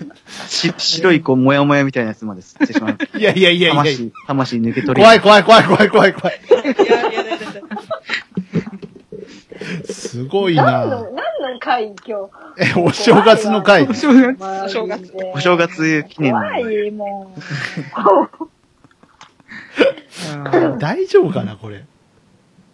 [0.78, 2.98] 白いこう、もやもやみたいなやつまで吸ってしまう。
[3.18, 6.40] いやいやいやいや魂、魂抜け取れ怖い怖い怖い怖い怖い怖い。
[6.48, 6.72] いやいや
[7.10, 7.38] いやいや
[9.84, 12.58] すごいな何の、何の会今日？
[12.58, 13.94] え、お正月の会お。
[13.94, 17.34] 正月マジで正月お正月記念の怖い、も
[20.78, 21.84] 大丈夫かな、これ。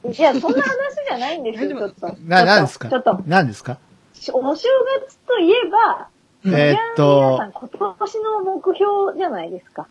[0.08, 0.12] う。
[0.12, 0.70] いや、そんな話
[1.08, 2.16] じゃないんですよ、ちょっと。
[2.24, 2.88] な、なんですか？
[2.88, 3.78] ちょっと、何ですか？
[4.14, 4.68] しお正
[5.04, 6.08] 月といえば、
[6.44, 9.86] えーっじゃあ皆とさん、今年の目標じゃないですか。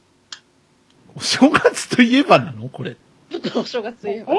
[1.15, 2.69] お正月といえばなの？
[2.69, 2.97] これ。
[3.29, 4.33] ちょっとお正月言えば。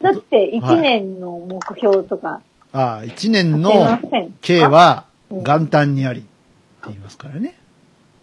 [0.00, 2.40] だって、一年の目標とか、
[2.72, 4.34] ああ、一年のせん。
[4.40, 6.28] 計はうん元旦にありって
[6.86, 7.54] 言いますからね。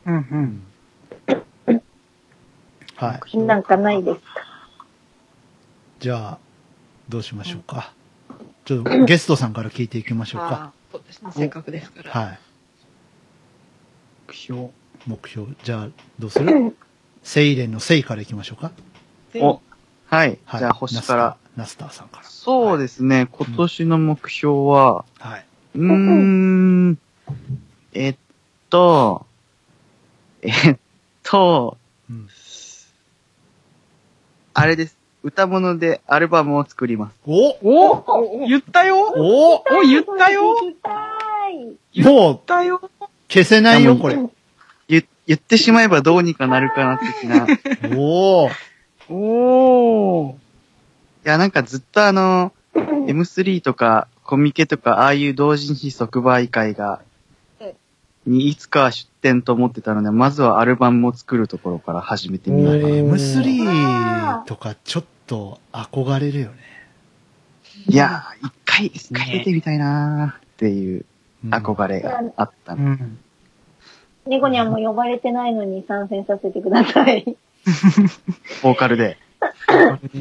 [0.05, 0.63] うん
[1.67, 1.81] うん。
[2.95, 3.37] はい。
[3.37, 4.23] なんかないですか？
[5.99, 6.37] じゃあ、
[7.09, 7.93] どうしましょうか。
[8.65, 10.47] ちょっとゲストさんから聞いていきましょうか。
[10.47, 12.11] ああそうですね、せっかくですから。
[12.11, 12.39] はい。
[14.27, 14.69] 目標。
[15.05, 15.53] 目標。
[15.63, 16.75] じゃあ、どうする？
[17.21, 18.71] セイレンのセイからいきましょうか。
[19.35, 19.61] お、
[20.07, 20.39] はい。
[20.45, 20.59] はい。
[20.59, 21.37] じゃあ星から。
[21.55, 21.87] ナスター。
[21.87, 22.23] ナスターさんから。
[22.25, 25.45] そうですね、今年の目標は、はい。
[25.75, 26.99] うーん、
[27.93, 28.15] えっ
[28.69, 29.25] と、
[30.41, 30.77] えっ
[31.23, 31.77] と、
[32.09, 32.27] うん
[34.57, 34.97] あれです。
[35.25, 37.15] 歌物でアルバムを作ります。
[37.25, 40.55] おお言ったよおお言ったよ
[41.91, 42.79] 言ったよ
[43.27, 44.17] 消せないよ、これ。
[44.87, 47.37] 言言ってしまえばどうにかなるかな、的な。
[47.37, 48.51] いおー。
[49.09, 50.35] おー。
[51.23, 57.01] や、なんかずっとあの、M3 とかコミケとか、ああいう同人誌即売会が、
[58.27, 62.73] にいつかは出展と思ってたので、まずはアルバムを作るところから始めてみよう。
[62.75, 66.55] M3 とかちょっと憧れるよね。
[67.87, 71.05] いやー、一回、一回出てみたいなーっていう
[71.43, 72.83] うん憧れがあったの。
[72.83, 73.19] うん。
[74.27, 77.37] ニャンも呼ばれてないのに参戦させてください。
[78.63, 79.17] ボーカルで。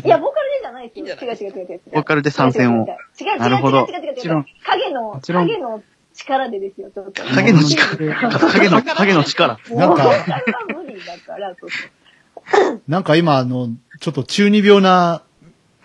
[0.04, 1.06] いや、ボーカルでじゃないですよ。
[1.06, 1.80] 違う違う違う違う。
[1.92, 5.82] ボーカルで参戦を違う違う違う違うなるほど違う影の影の
[6.14, 7.22] 力でですよ、ちょっと。
[7.22, 7.96] 影の力。
[7.96, 9.58] 影の、影の力。
[9.70, 13.68] なんかボーカルは無理だから、そうそうなんか今、あの、
[14.00, 15.22] ちょっと中二病な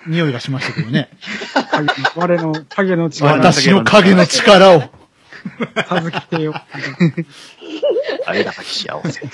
[0.07, 1.10] 匂いがしましたけどね。
[2.16, 4.84] 我の影の力私の影の力を。
[5.88, 6.53] 授けてよ。
[8.26, 9.22] あれだけ幸せ。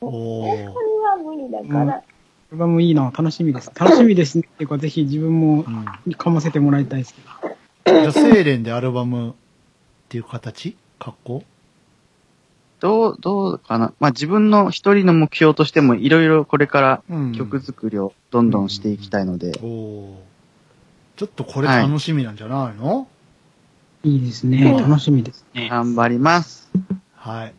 [0.00, 0.72] おー。
[0.72, 1.96] これは無理だから。
[1.96, 2.02] ア
[2.52, 3.70] ルバムいいな、楽しみです。
[3.78, 4.48] 楽しみですね。
[4.54, 5.64] っていうか、ぜひ自分も
[6.06, 7.20] うんかませてもらいたいですけ
[7.92, 8.00] ど。
[8.00, 9.32] じゃあ、セイレンでアルバムっ
[10.08, 10.76] ていう形？
[10.98, 11.44] 格好？
[12.80, 13.92] どう、どうかな？
[14.00, 20.14] まあ、自分の一人の目標としても、いろいろこれからうん曲作りをどんどんしていきたいので、おー。
[21.16, 23.06] ちょっとこれ楽しみなんじゃないの？
[24.02, 24.72] いいですね。
[24.72, 25.68] 楽しみですね。
[25.68, 26.70] 頑張ります。
[27.14, 27.54] はい。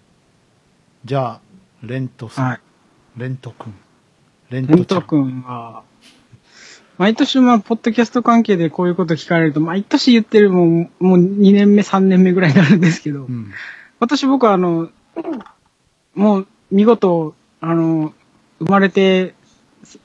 [1.05, 1.39] じゃあ、
[1.83, 2.45] レントさん。
[2.47, 2.59] はい。
[3.17, 3.75] レントくん。
[4.49, 5.41] レンレントちゃん。
[5.43, 5.83] は、
[6.97, 13.51] 毎年まあ、ポッドキャスト関係でこういうこと聞かれると、毎年言ってるもん、もう2年目、3年目ぐらいになるんですけど、うん。
[13.99, 14.89] 今年僕はあの、
[16.15, 18.13] もう見事、あの、
[18.59, 19.33] 生まれて、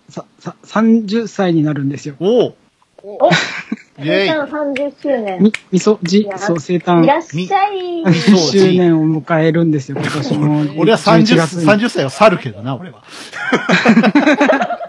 [0.08, 2.16] さ、さ、30歳になるんですよ。
[2.20, 2.54] おー
[3.02, 3.30] お
[3.98, 5.42] イェイ生誕30周年。
[5.42, 8.02] み、みそ、じそう、生い誕らっしゃい。
[8.02, 10.74] 30周年を迎えるんですよ、今年も。
[10.78, 13.02] 俺は30、11月に30歳は去るけどな、俺は。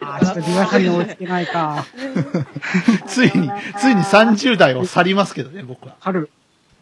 [0.00, 1.84] あーちょっとリワさんに追いつけないか。
[3.06, 5.94] ついに、ついに30代を去りますけどね、僕は。
[6.00, 6.28] 春、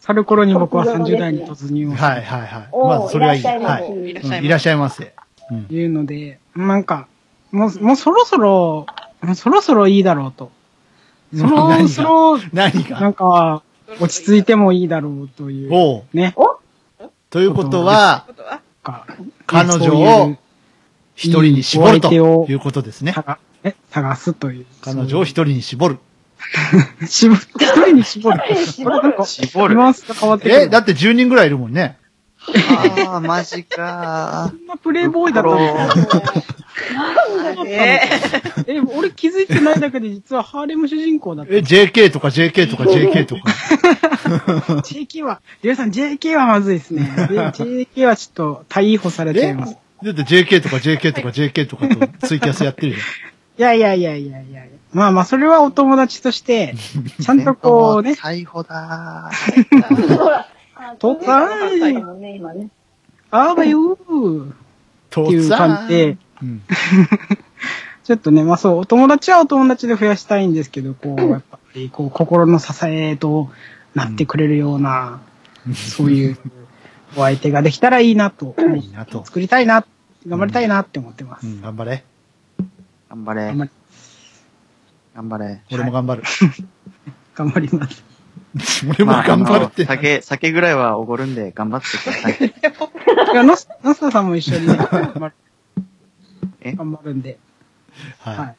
[0.05, 2.69] 去る頃に僕は30代に突入をはいはいはい。
[2.71, 3.41] まずそれはいい。
[3.41, 4.45] いらっしゃいませはい。
[4.45, 5.13] いらっしゃいませ
[5.49, 5.85] うんい。
[5.85, 7.07] うので、なんか、
[7.51, 8.85] もう、もうそろそろ、
[9.21, 10.51] もうそろそろいいだろうと。
[11.35, 13.63] そろそろ、何ながんか、
[13.99, 15.69] 落ち着いてもいいだろうという。
[15.73, 16.35] おうね。
[17.31, 18.27] ということは、
[19.47, 20.35] 彼女を
[21.15, 23.15] 一人に絞るということですね
[23.89, 24.65] 探すという。
[24.81, 25.97] 彼女を一人に絞る。
[27.07, 27.41] 絞る。
[27.59, 28.39] 一人に絞る。
[29.25, 29.77] 絞る。
[30.45, 31.97] え、だって10人ぐらいいるもんね。
[33.07, 35.49] ああ、マジかそんなプレイボーイだった
[37.55, 37.65] の？
[37.67, 38.01] え
[38.67, 41.53] え、俺気づいてないだけで実はハーレム主人公だった。
[41.53, 43.41] え、JK とか JK とか JK とか。
[44.81, 47.03] JK は、リュウさん JK はまずいですね。
[47.29, 49.77] で JK はちょっと逮捕されちゃいます。
[50.03, 52.97] だって JK とか JK とか JK とかとツイキャスやってるよ。
[53.57, 54.63] いやいやいやいやいや
[54.95, 56.73] まあまあ、それはお友達として、
[57.21, 59.29] ちゃんとこうね、逮捕だ
[60.17, 60.47] ほら。
[60.75, 62.69] あとっつぁん最後のね、今ね。
[63.29, 64.55] あーばよーっ
[65.09, 66.61] とていう感じで、うん。
[68.05, 73.49] ちょっとね、まあそう、お友達はお友達で増やしたいんですけど、こう、やっぱり、こう、心の支えと、
[73.95, 75.19] なってくれるような、
[75.73, 76.37] そういう
[77.17, 79.25] お相手ができたらいいなと、いいなと。
[79.25, 79.85] 作りたいな、
[80.25, 81.47] 頑張りたいなって思ってます。
[81.47, 82.05] うん、頑張れ。
[83.09, 83.57] 頑張れ頑。
[83.57, 83.69] 張り
[85.15, 85.61] 頑張れ。
[85.71, 86.23] 俺も頑張る。
[87.35, 88.03] 頑張ります。
[88.89, 89.85] 俺も頑張るって。
[89.85, 92.33] まああの酒、酒ぐらいはおごるんで頑張ってください。
[93.33, 95.33] いや、ノス、ノスタさんも一緒にね、 頑張る
[96.61, 96.73] え？
[96.73, 97.37] 頑張るんで、
[98.19, 98.51] ははいい。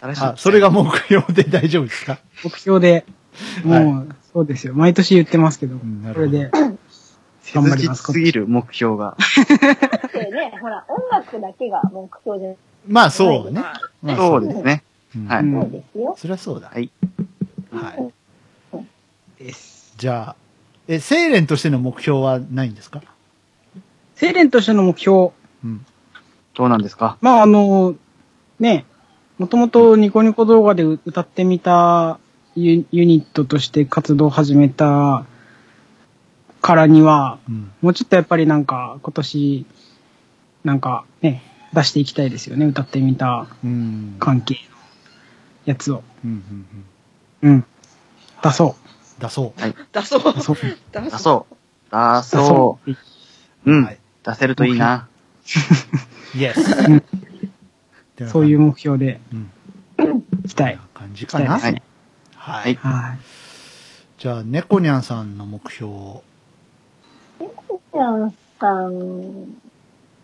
[0.00, 0.22] 新しい。
[0.24, 2.18] あ、それが目標で大丈夫ですか？
[2.44, 3.04] 目標で、
[3.64, 4.74] もう、そうですよ。
[4.74, 6.50] 毎年言ってますけど、んなるほどそれで、
[7.42, 8.02] 切頑張ります。
[8.02, 9.16] 実すぎる目標が。
[10.12, 12.54] でね、ほら、音楽だけが目標じゃ
[12.88, 13.60] まあそうね。
[14.02, 14.82] まあそうですね。
[15.16, 15.42] うんはい。
[15.42, 16.14] うんないですよ。
[16.18, 16.68] そりゃそうだ。
[16.68, 16.90] はい。
[17.72, 17.94] は
[19.38, 19.42] い。
[19.42, 19.94] です。
[19.96, 20.36] じゃあ、
[20.88, 23.02] え、セイレンとしての目標はないんですか？
[24.14, 25.30] セイレンとしての目標、
[25.64, 25.86] うん。
[26.54, 27.16] どうなんですか？
[27.20, 27.94] まああの、
[28.58, 28.84] ね、
[29.38, 32.18] もともとニコニコ動画で歌ってみた
[32.54, 35.24] ユユニットとして活動を始めた
[36.60, 37.72] からには、うん。
[37.80, 39.66] もうちょっとやっぱりなんか今年、
[40.64, 41.42] なんかね、
[41.72, 42.66] 出していきたいですよね。
[42.66, 44.16] 歌ってみたうん。
[44.18, 44.69] 関係の
[45.64, 46.02] やつを。
[46.24, 46.66] うんうん
[47.42, 47.52] うん。
[47.52, 47.64] うん。
[48.42, 48.76] 出そ
[49.18, 49.20] う。
[49.20, 49.60] 出そう。
[49.92, 50.34] 出そう。
[50.34, 50.56] 出そう。
[50.56, 51.56] 出出そう。
[51.90, 52.90] 出出そう。
[52.90, 52.96] う。
[53.66, 53.98] うんはい。
[54.24, 55.08] 出せるといいな。
[56.34, 58.28] イエス。
[58.28, 59.50] そういう目標でうん。
[60.44, 60.78] いきたい。
[60.94, 61.52] 感じかな？
[61.54, 62.74] ははいい。
[62.76, 63.18] はい。
[64.18, 66.22] じゃあ、猫ニャンさんの目標を。
[67.38, 69.58] ジャンさん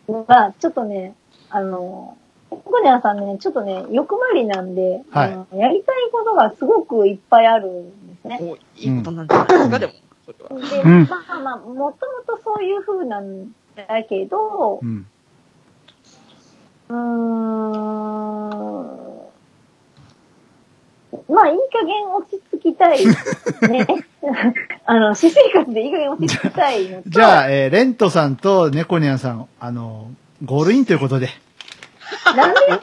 [0.06, 1.14] は、ちょっとね、
[1.48, 2.18] あの、
[2.64, 8.38] コニャンさんね、ちょっとね、欲張りなんで、はいあのやりたいことがすごくいっぱいあるんですね。
[8.42, 9.92] おいいことなんじゃないですか、でも。
[10.26, 10.68] それは。
[10.68, 11.92] で、うんまあまあ、もとも
[12.26, 15.06] とそういう風なんだけどう、ん。
[16.88, 16.96] うーん、
[21.34, 23.04] まあ、いい加減落ち着きたい。
[23.06, 23.86] ね。
[24.86, 30.10] あの、私生活でいい加減落ち着きたいのと、じゃあ、えーレントさんと猫ニャンさん、あの、
[30.44, 31.28] ゴールインということで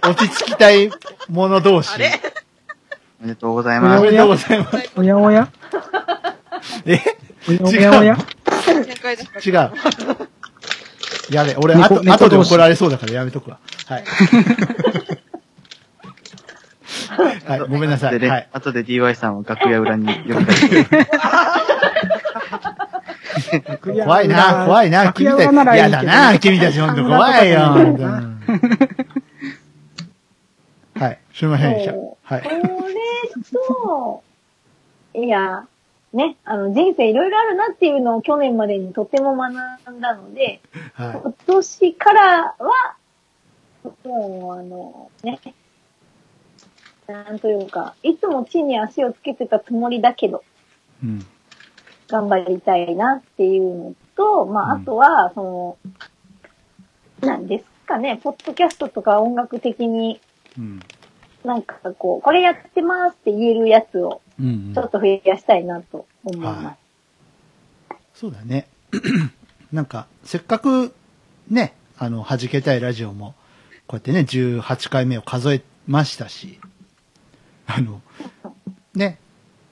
[0.02, 0.92] 落ち着きたい
[1.30, 1.94] 者同士。
[1.94, 2.20] あれ？
[3.22, 4.12] おめでとうございおますめ。
[4.12, 4.92] でとうございます。
[4.98, 5.48] おやおや？
[6.86, 7.00] え？
[7.62, 8.18] おやおや？
[8.66, 9.72] 展開だ違う。
[11.30, 13.60] やべ、俺、猫あと、後で怒られそうだからやめとくわ。
[13.88, 14.04] はい。
[17.46, 18.20] はい、ごめんなさい。
[18.20, 18.50] で、はい。
[18.52, 20.98] 後で DY さんを楽屋裏に呼び出して。
[24.04, 25.52] 怖いな、怖いな、君たち。
[25.76, 27.76] 嫌だな、君たちほんと怖いよ、
[31.04, 31.94] はい、すいませんでした。
[31.94, 32.44] はい。
[32.44, 34.24] これと、
[35.14, 35.68] いや、
[36.14, 40.62] ね、あの、人生いろいろあるなっていうのを去年までにとても学んだので、
[40.94, 42.96] は今年からは、
[44.06, 45.42] もう、あの、ね、
[47.08, 50.42] なんというか、いつも地に足をつけてたつもりだけど、
[51.04, 51.08] い。
[51.08, 51.26] うん。
[52.08, 55.78] 頑張りたいなっていうのと、まあ、うんあとは、そ
[57.20, 60.22] の、なんですかね、ポッドキャストとか音楽的に
[60.58, 60.80] うん。
[61.44, 66.66] なんかこう、これやってますって言えるやつをうんちょっと増やしたいなと思います。
[66.66, 66.78] はい。
[68.14, 68.68] そうだね。
[69.72, 70.94] なんか、せっかく、
[71.50, 73.36] ね、あの、弾けたいラジオも、
[73.88, 76.60] こうやってね、18回目を数えましたし、
[77.66, 78.02] あの、
[78.96, 79.20] ね、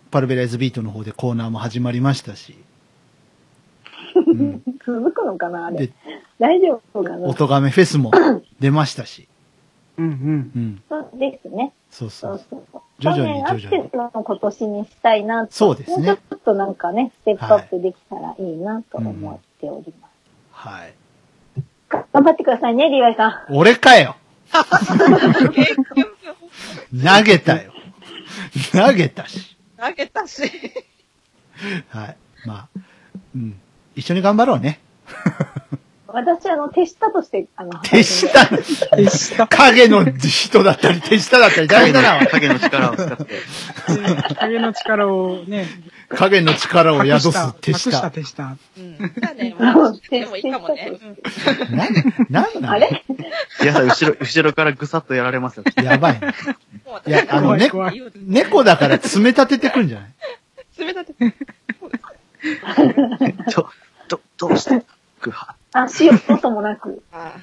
[0.09, 2.55] パルベライズビートの方でコーナーも始まりましたし、
[4.15, 5.93] うん、 続くのかなあれで。
[6.39, 8.11] 大丈夫かな音亀フェスも
[8.59, 9.28] 出ましたし、
[10.01, 10.51] うんうん。
[10.55, 11.71] うん、そうですね。
[11.89, 12.41] そうそそうう。
[12.49, 12.81] そうそう。
[12.99, 15.53] 徐々に去年あっ徐々にての今年にしたいなと。
[15.53, 20.11] そうですねもうちょっとなんかね、ステップアップできたらいいなと思っております。
[20.51, 20.93] はい。
[22.13, 23.55] 頑張ってくださいね、リワイさん。
[23.55, 24.15] 俺かよ
[24.51, 24.63] 投
[27.23, 27.71] げたよ
[28.71, 29.57] 投げたし。
[29.77, 30.43] 投げたし。
[31.89, 32.15] はい。
[32.45, 32.67] まあ、
[33.35, 33.59] うん。
[33.95, 34.79] 一緒に頑張ろうね。
[36.14, 38.45] 私、あの、手下として、あの、手下、
[38.95, 39.47] でした。
[39.47, 42.26] 影の人だったり、手下だったり、大変だな。
[42.28, 43.26] 影の力を使って。
[44.36, 45.68] 影の力をね、
[46.09, 48.12] 影の力を宿す手隠した下。
[48.12, 48.57] 手下。
[48.78, 48.97] うん。
[48.97, 50.99] でもいいかもね。
[51.01, 51.18] うん
[52.30, 53.03] な、なんあれ？
[53.59, 55.64] 皆さん、後ろ、後ろからぐさっとやられますよ。
[55.84, 56.22] やばい
[57.07, 57.72] いや、あの、ね、
[58.16, 60.12] 猫だから爪立ててくんじゃない？
[60.78, 61.14] 冷たて。
[63.49, 63.70] ちょ、
[64.07, 64.84] ど、どうして？
[65.22, 67.03] グハあ、しようともなく。
[67.11, 67.39] ああ。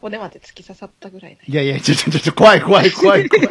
[0.00, 1.44] 骨まで突き刺さったぐらいない。
[1.48, 3.48] いやいや、ちょ、ちょ、ちょ、ちょ、怖い怖い怖い怖い。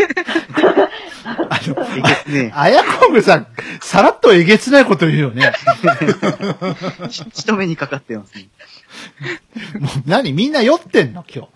[1.25, 3.47] あの、えげつね あやこぐさん、
[3.81, 5.51] さらっとえげつないこと言うよね。
[7.05, 7.09] え。
[7.09, 8.47] し仕留めにかかってますね。
[9.79, 11.49] もう何みんな酔ってんの今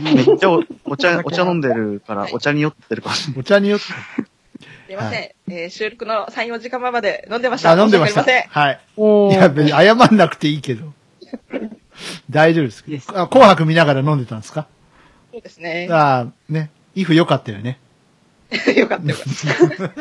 [0.00, 0.14] 日。
[0.14, 3.40] めっちゃおお茶、お茶飲んでるから、お茶に酔ってるかもしれない。
[3.40, 3.84] お茶に酔って。
[4.86, 5.22] すいません。
[5.48, 7.72] えー収録の3、4時間前まで飲んでました。
[7.72, 8.22] あ、飲んでました。
[8.24, 8.80] はい。
[8.96, 10.92] おいや、別に謝んなくていいけど。
[12.30, 12.84] 大丈夫です
[13.14, 14.66] あ紅白見ながら飲んでたんですか？
[15.32, 15.88] そうですね。
[15.90, 16.70] ああ、ね。
[16.94, 17.78] イフ良かったよね。
[18.76, 19.92] よかったよかっ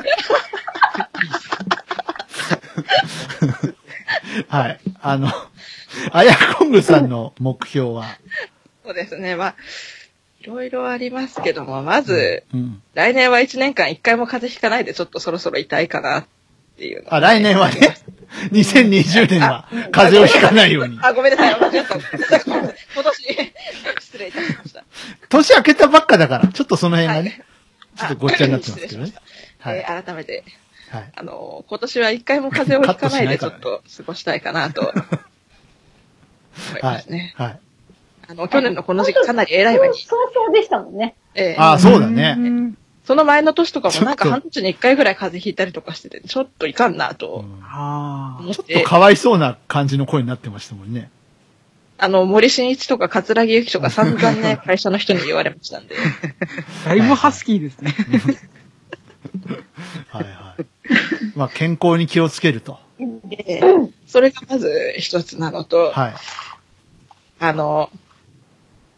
[4.48, 4.56] た。
[4.58, 4.80] はい。
[5.02, 5.30] あの、
[6.12, 8.06] あやこんぐさんの目標は、
[8.84, 9.36] そうですね。
[9.36, 9.56] まあ、
[10.46, 12.82] いろいろありますけども、まず、うん。
[12.94, 16.26] 来年は1年間1回も風邪ひかないでちょっとそろそろ痛いかなっ
[16.78, 17.98] ていうあ、来年はね、
[18.54, 21.00] 2020年は風邪をひかないように。
[21.02, 21.56] あ、ごめんなさい。
[21.60, 21.96] 間違った。
[21.96, 23.54] 今年、
[24.02, 24.84] 失礼いたしました。
[25.30, 27.44] 年明けたばっかだから、ちょっとその辺がね、
[27.98, 29.14] ちょっあとごっちゃになってますけどね
[29.60, 30.44] はいえー改めて、
[30.92, 31.12] はい。
[31.16, 37.34] あの、今年は一回も風邪をひかないでちょっと過ごしたいかなと思いはいますね。。
[37.36, 37.60] はい。
[38.28, 40.00] あの、去年のこの時期かなり偉い目に。
[40.00, 41.16] 早々でしたもんね。
[41.36, 42.38] えーああ、そうだね。
[43.06, 51.12] その前の年とかもなんか半年に一回ぐらい風邪ひいたりとかしてて、ちょっといかんなうとんあ思って、ちょっとかわいそうな感じの声になってましたもんね。
[51.98, 55.96] あの、森進一とか桂木由紀とか散々ね、 会社の人に言われましたんで。
[56.86, 56.90] あ。
[56.90, 57.94] だいぶハスキーですね。
[60.10, 60.66] はいはい。
[61.36, 62.80] まあ、健康に気をつけると。
[63.26, 63.62] で
[64.08, 66.14] それがまず一つなのと、はい。
[67.40, 67.90] あの、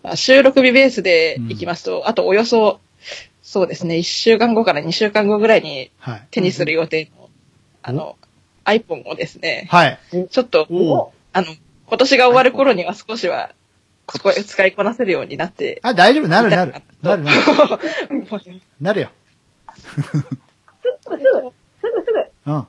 [0.08, 2.80] まあ収録日ベースで行きますと、あとおよそ、
[3.42, 6.28] そうですね、1週間後から2週間後ぐらいにはい。
[6.32, 7.30] 手にする予定の、
[7.84, 8.16] あの、
[8.64, 10.00] iPhone をですね、はい。
[10.30, 11.48] ちょっと、おあの、
[11.88, 13.52] 今年が終わる頃には少しは、
[14.06, 16.74] ここ使いこなせるようになって、あ、大丈夫、なるなる。
[17.02, 17.38] なるなる。
[18.80, 19.10] なるよ。
[19.84, 20.32] すぐ、す
[21.04, 22.14] ぐ、すぐ、す
[22.46, 22.52] ぐ。
[22.54, 22.68] うん。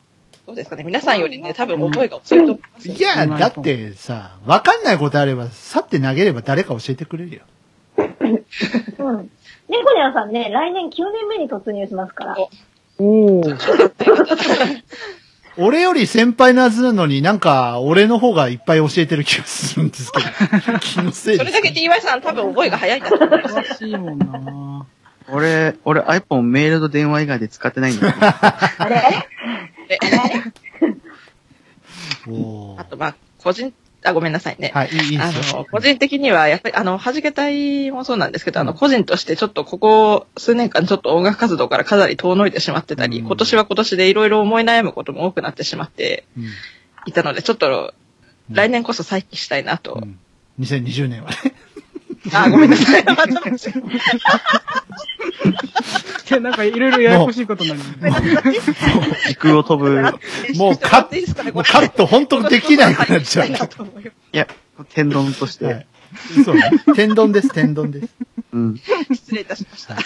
[0.49, 2.95] そうですかね、皆さんよりね、多分覚えが遅いと思いますよ。
[2.95, 7.43] いや、だってさ、わかんないことあれば、去って投げれば誰か教えてくれるよ。
[7.99, 8.09] うん。
[9.69, 12.37] 猫ニャンさんね、来年9年目に突入しますから。
[12.99, 13.43] おお。
[15.59, 20.79] 俺より先輩のはずなのになんか、俺の方がいっぱい教えてる気がするんですけど。
[20.81, 23.55] 気のせいですそれだけ DY さん多分覚えが早いんだと思います。
[23.55, 24.87] 詳しいもんな
[25.31, 28.15] 俺、俺 iPhone メールと電話以外で使ってないんだよ。
[28.19, 29.29] あ れ
[29.89, 29.99] で
[32.79, 33.73] あと、まあ、個人、
[34.05, 34.71] あ、ごめんなさいね。
[34.75, 35.65] はい、いいいいあの、。
[35.65, 46.45] 個人的には、やっぱり、あの、弾け隊もそうなんですけど、あの、個人としてちょっとここ数年間ちょっと音楽活動からかなり遠のいてしまってたり、うん今年は今年でいろいろ思い悩むことも多くなってしまってうん
[47.07, 47.95] いたので、ちょっと、
[48.51, 49.95] 来年こそ再起したいなと。
[49.95, 50.19] うん
[50.61, 51.37] 2020年はね。
[52.33, 53.05] あ、ごめんなさい。
[56.31, 57.83] いや、なんかいろいろややこしいことになる。
[59.27, 60.03] 時空を飛ぶ、
[60.57, 63.49] もうカッもうカット本当できなくなっちゃう。
[63.49, 63.53] い
[64.33, 64.47] や、
[64.91, 65.87] 天丼として、はい。
[66.45, 66.71] そうね。
[66.95, 68.09] 天丼です、天丼です。
[68.53, 68.81] うん。
[69.11, 69.97] 失礼いたしました。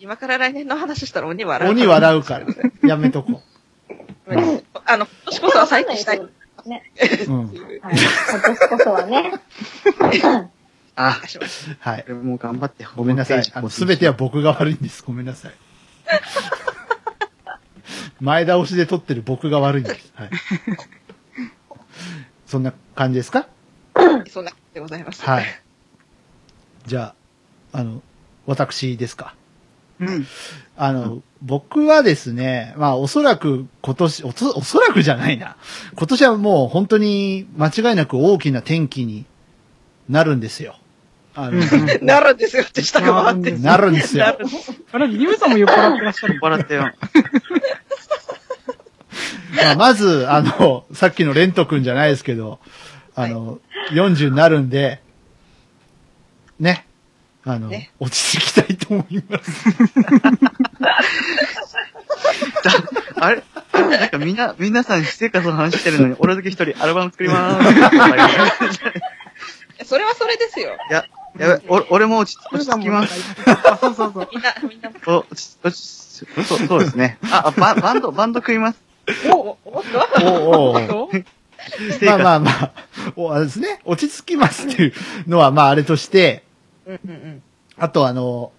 [0.00, 1.70] 今から来年の話したら鬼笑う。
[1.72, 2.46] 鬼笑うから。
[2.82, 3.42] やめとこ
[4.26, 6.22] ごめんなさいあの、今年こそは再起したい。
[6.66, 6.82] ね。
[7.26, 7.32] う。
[7.32, 7.46] うん。
[7.46, 7.54] はい。
[7.80, 9.32] 今年こそはね。
[11.00, 11.20] あ、
[11.78, 12.04] はい。
[12.08, 13.70] 俺も頑張って、ごめんなさい。
[13.70, 15.04] すべては僕が悪いんです。
[15.06, 15.52] ごめんなさい。
[18.20, 20.12] 前倒しで撮ってる僕が悪いんです。
[20.16, 20.30] はい。
[22.46, 23.46] そんな感じですか？
[24.28, 25.22] そんな感じでございます。
[25.22, 25.44] はい。
[26.86, 27.14] じゃ
[27.72, 28.02] あ、あの、
[28.46, 29.36] 私ですか？
[30.00, 30.26] うん。
[30.76, 35.56] あの、僕はですね、まあおそらく今年、おそおそらくじゃないな。
[35.94, 39.26] 今年はもう本当に間違いなく大きな転機に
[40.08, 40.77] なるんですよ。
[41.40, 41.60] あの、
[42.02, 43.60] なるんですよって下が回ってる。
[43.60, 46.40] なるんですよなるんですあれ、リムさんも酔っ払ってらっしゃる。
[46.42, 46.90] 笑ってよ。
[49.56, 52.58] まあ、まず、あの、さっきのレント君じゃないですけど、
[53.14, 53.60] あの、
[53.92, 55.00] 40になるんで、
[56.58, 56.88] ね、
[57.44, 59.64] あの、ね落ち着きたいと思います。
[63.20, 63.44] あれ？
[63.72, 69.88] なんかみんな、皆さん私生活の話してるのに、俺だけ一人アルバム作りまーす。
[69.88, 70.76] それはそれですよ。
[70.90, 71.04] いや、
[71.38, 73.34] やべ、お俺も落ち落ち着きます。
[73.46, 74.28] あ、そうそうそう。
[74.32, 74.90] みんな、みんな。
[75.06, 75.98] お落ち落ち
[76.44, 77.18] そうそうですね。
[77.30, 78.80] あ、ババンド、バンド組みます。
[79.32, 81.10] おお、おっとおうお
[82.04, 82.72] まあまあまあ、
[83.16, 84.92] おあれですね、落ち着きますっていう
[85.26, 86.44] のは、まああれとして、
[86.86, 87.42] うんうんうん。
[87.76, 88.52] あとあの、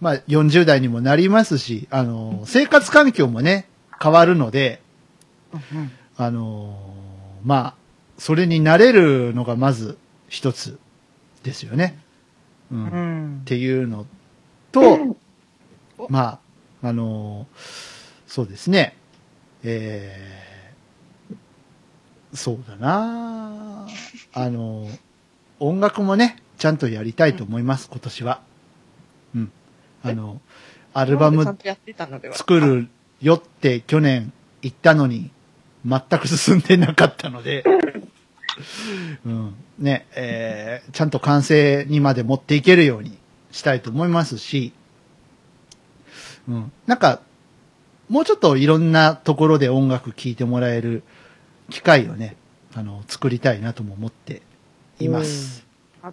[0.00, 3.68] まあ40代にもなりますし、あの、生活環境もね、
[4.02, 4.80] 変わるので、
[6.16, 6.78] あの、
[7.44, 7.74] まあ、
[8.18, 9.96] それに慣れるのがまず
[10.28, 10.78] 一つ
[11.42, 11.98] ですよね。
[12.70, 12.84] うん。
[12.84, 12.90] うっ
[13.40, 13.42] ん。
[13.44, 14.06] ていうの
[14.72, 15.16] と、
[16.08, 16.40] ま
[16.82, 17.46] あ、あの、
[18.26, 18.96] そうですね。
[19.62, 23.86] えー、そうだな
[24.32, 24.86] あの、
[25.58, 28.40] 音楽もね、ちゃんとやりたいと思います、今年は。
[29.34, 29.52] うん。
[30.02, 30.40] あの、
[30.94, 31.44] アルバム。
[32.32, 32.88] 作る
[33.20, 34.32] よって去年
[34.62, 35.30] 言ったのに、
[35.84, 37.64] 全く進んでなかったので、
[39.26, 39.54] うん。
[39.78, 43.16] ね、えー、ちゃんと完成にまで持っていけるように
[43.52, 44.72] したいと思いますし、
[46.48, 46.72] うん。
[46.86, 47.20] なんか、
[48.08, 51.02] もうちょっといろんなところで音楽聴いてもらえる
[51.70, 52.36] 機会をね、
[52.74, 54.42] あの、作りたいなとも思って
[54.98, 55.66] います。
[56.02, 56.12] あ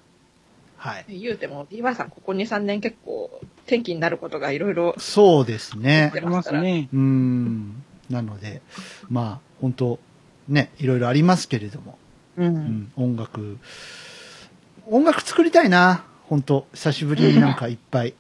[0.77, 1.05] はい。
[1.19, 6.19] 言うても、DY さんここ2、3年結構天気になることがいろいろそうですね出。
[6.19, 6.87] ありますね。
[6.93, 7.83] うーん。
[8.09, 8.61] なので、
[9.09, 9.99] まあ、本当
[10.47, 11.97] ね、いろいろありますけれども、
[12.37, 12.43] う。
[12.43, 13.57] うんん、音楽、
[14.85, 16.03] 音楽作りたいな。
[16.27, 18.13] 本当久しぶりになんかいっぱい、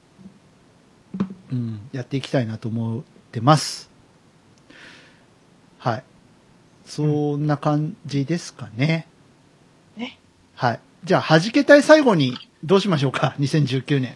[1.51, 3.01] うん、やっていきたいなと思っ
[3.31, 3.89] てます。
[5.77, 6.03] はい。
[6.85, 9.07] そんな感じですかね。
[9.97, 10.17] ね。
[10.55, 10.79] はい。
[11.03, 14.15] じゃあ、弾けたい最後に、どうしましょうか ?2019 年。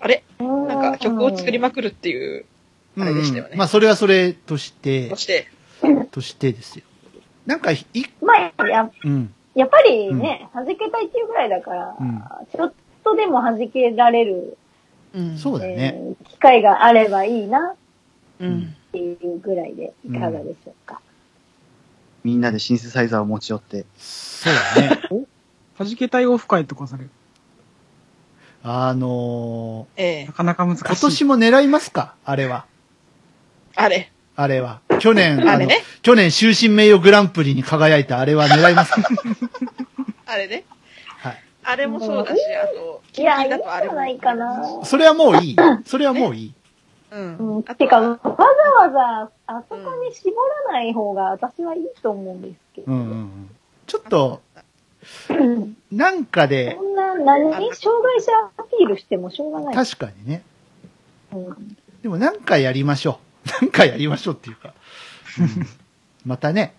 [0.00, 0.24] あれ？
[0.38, 2.44] ななんか曲を作りまくるっていう、
[2.98, 5.48] あれでしたよねうんうんまあ、それはそれとしてそ、して、
[6.10, 6.84] としてですよ。
[7.48, 7.78] なんか、い、
[8.20, 9.34] まあ、や、うん。
[9.54, 12.22] やっぱりね、弾けたいっていうぐらいだから、うん
[12.54, 12.72] ちょっ
[13.02, 14.58] とでも弾けられる、
[15.14, 15.94] うんそうだよね。
[15.96, 17.74] えー機会があればいいな
[18.38, 18.74] うん。
[18.88, 21.00] っていうぐらいでいかがでしょうか。
[22.22, 23.86] みんなでシンセサイザーを持ち寄って。
[23.96, 25.26] そうだね。
[25.78, 27.10] 弾けたいオフ会とかされる？
[28.62, 30.82] あのええなかなか難しい。
[30.84, 32.14] ー今年も狙いますか？
[32.24, 32.66] あれは。
[33.74, 34.12] あれ。
[34.40, 34.80] あれは。
[35.00, 39.02] 去年、のあれね去年終身名誉グランプリに輝いたあれは狙いますか？
[40.26, 40.64] あれね。
[41.18, 41.36] はい。
[41.64, 43.62] あれもそうだし、あと、いや、いいんじ。
[43.64, 44.84] ゃないかな。
[44.84, 45.56] それはもういい。
[45.84, 46.54] それはもういい。
[47.10, 47.36] うん。
[47.36, 48.30] うん、あとてか、はわざ
[48.86, 50.30] わざ、あそこに絞
[50.68, 52.92] らない方が私はいいと思うんですけど。
[52.92, 53.50] うんうんうん。
[53.88, 54.40] ちょっと、
[55.30, 59.74] うんなんかでそ、んな、何障害者アピールしてもしょうがない。
[59.74, 60.42] 確かにね。
[61.32, 63.27] うんでもなんかやりましょう。
[63.60, 64.74] なんかやりましょうっていうか。
[65.40, 65.66] うん
[66.26, 66.74] またね、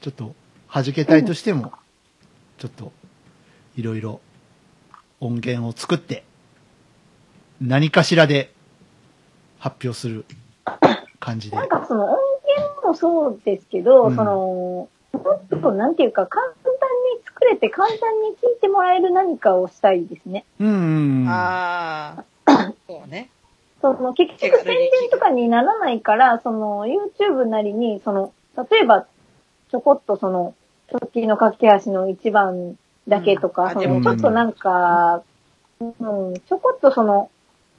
[0.00, 0.34] ちょっと、
[0.70, 1.72] 弾けたいとしても、
[2.58, 2.92] ちょっと、
[3.76, 4.20] いろいろ
[5.20, 6.24] 音源を作って、
[7.60, 8.52] 何かしらで
[9.58, 10.24] 発表する
[11.20, 11.68] 感じでなん。
[11.68, 12.18] かその音
[12.56, 14.88] 源もそうですけど、うんその、も
[15.56, 16.54] っとなんていうか簡単
[17.16, 20.44] に作れて簡単に聞いてもらえる何かをしたいですね。
[20.58, 21.28] うんうんうん。
[21.28, 23.30] ああ、そうね。
[23.82, 28.32] その結局宣伝とかにならないから、その YouTube なりに、その、
[28.70, 29.06] 例えば
[29.70, 30.54] ちょこっとその、
[30.88, 32.78] 時の駆け足の一番
[33.08, 35.22] だけとか、そのうんあでもちょっとなんか、
[35.80, 37.30] うん、ちょこっとその、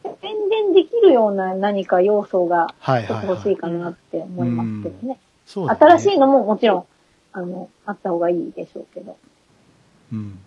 [0.03, 3.57] 宣伝できるような何か要素がはいはい、欲しはいい。
[3.57, 5.19] かなって思いますけどね。
[5.45, 6.85] そうだね新しいのももちろん、
[7.31, 9.17] あの、あった方がいいでしょうけど。
[10.11, 10.39] うん。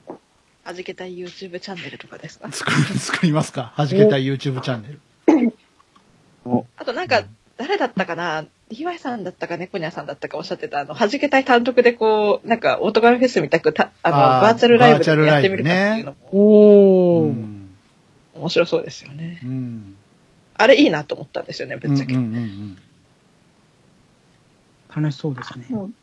[0.65, 2.51] はじけたい YouTube チャンネルとかですか？
[2.51, 3.73] 作りますか？
[3.77, 5.01] 弾けたい YouTube チャンネル。
[6.77, 7.25] あとなんか、
[7.57, 17.29] 誰だったかな？DY さんだったか猫ニャさんだったかおっしゃってた、あの、はじけたい単独でこう、なんか、オートガメフェスみたく、たあの、あーバーチャルライブでやってみるかっていうのもおー。
[17.29, 17.71] うん。
[18.35, 19.41] 面白そうですよね。
[19.43, 19.97] うん。
[20.55, 22.15] あれいいなと思ったんですよね、ぶうんっちゃけ。
[22.15, 22.79] うんうん
[24.95, 25.67] 楽しそうですね。
[25.71, 25.95] うん。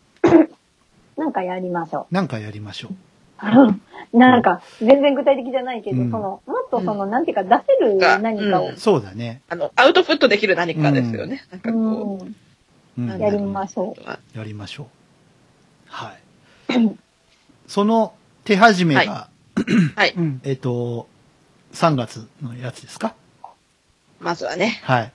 [1.18, 2.96] なんかやりましょなんかやりましょう。
[3.52, 3.80] う。
[4.18, 9.42] なんか、全然具体的じゃないけど、うんその、もっとその、なんていうか、出せる何かをう、んそうだね。
[9.50, 11.44] あの、アウトプットできる何かですよね。
[11.52, 11.82] なんかこう
[12.22, 12.36] ん
[12.98, 14.02] うんなんやりましょう。
[14.08, 14.86] あやりましょう。
[15.88, 16.20] はい。
[17.68, 18.14] その
[18.44, 19.30] 手始めが、
[19.96, 20.14] はい。
[20.16, 20.42] うん。
[20.44, 21.08] えっと、
[21.74, 23.16] 3月のやつですか？
[24.20, 24.80] まずはね。
[24.84, 25.12] はい。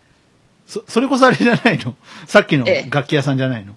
[0.66, 1.94] そ、それこそあれじゃないの？
[2.26, 3.74] さっきのええ楽器屋さんじゃないの、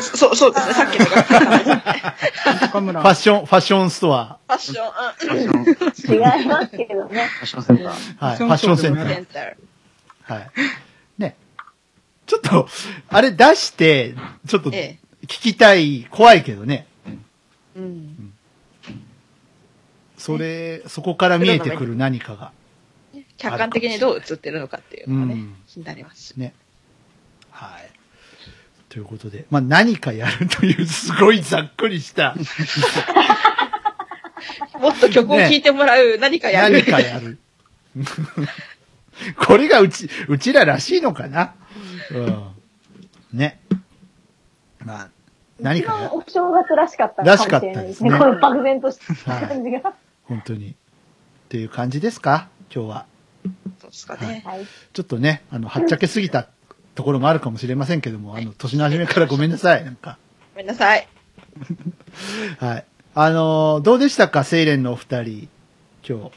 [0.00, 0.74] そう、そうですね。
[0.74, 1.04] さっきの。
[1.04, 4.38] ファッション、ファッションストア。
[4.48, 6.16] ファッション、ファッション、フう。
[6.16, 7.28] 違いますけどね。
[7.40, 7.86] ァッションセンター。
[7.86, 8.36] はい。
[8.36, 9.54] フファッションァッションセンター。
[10.34, 10.50] はい。
[11.18, 11.36] ね。
[12.26, 12.68] ちょっと、
[13.08, 14.14] あれ出して、
[14.46, 15.26] ちょっと聞ええ。
[15.26, 16.86] きたい、怖いけどね。
[17.76, 18.32] うん。
[20.16, 22.52] それ、そこから見えてくる何かが。
[23.36, 26.34] 客観的にどう映ってるのかっていうのがね、うん気になります。
[26.36, 26.54] ね。
[27.50, 27.87] はい。
[28.98, 32.34] ということで、まあ何かやるというすごいざっくりした
[34.80, 36.80] もっと曲を聴いてもらう何かやる。
[36.80, 37.38] 何かやる。
[39.38, 41.54] これがうち、うちららしいのかな？
[42.10, 42.46] うん。
[43.32, 43.60] ね。
[44.84, 45.08] まあ、
[45.60, 47.22] 何かや一番、お正月らしかった。
[47.22, 49.94] らしかったですねこの漠然とした感じが。
[50.24, 50.70] 本当に。
[50.70, 50.74] っ
[51.50, 52.48] ていう感じですか？
[52.74, 53.06] 今日は。
[53.80, 54.42] そうですかね。
[54.44, 54.66] はい。
[54.92, 56.48] ちょっとね、あの、はっちゃけすぎた
[56.98, 59.84] ところもあるかもしれませんけども、あの、年の初めからごめんなさい。
[59.84, 60.18] なんか。
[60.54, 61.06] ごめんなさい。
[62.58, 62.84] はい。
[63.14, 64.42] あのーどうでしたか？
[64.42, 65.48] セイレンのお二人、
[66.08, 66.32] 今日。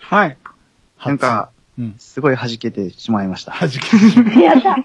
[0.00, 0.36] はい。
[1.02, 1.94] なんか、うん。
[1.98, 3.52] すごい弾けてしまいました。
[3.52, 3.86] はじけ、
[4.42, 4.84] やったやっ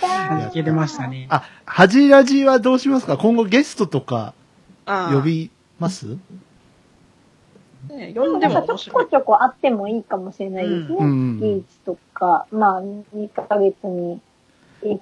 [0.00, 1.26] た弾けれましたね。
[1.28, 3.18] あ、はじらじはどうしますか？
[3.18, 4.32] 今後ゲストとか
[4.86, 6.16] 呼びます？
[7.94, 9.04] ねで呼んでもなんかちょこ。
[9.04, 10.96] ちょこあってもいいかもしれないですね。
[11.00, 14.20] うん月1とか、まあ、2ヶ月に、
[14.82, 14.98] え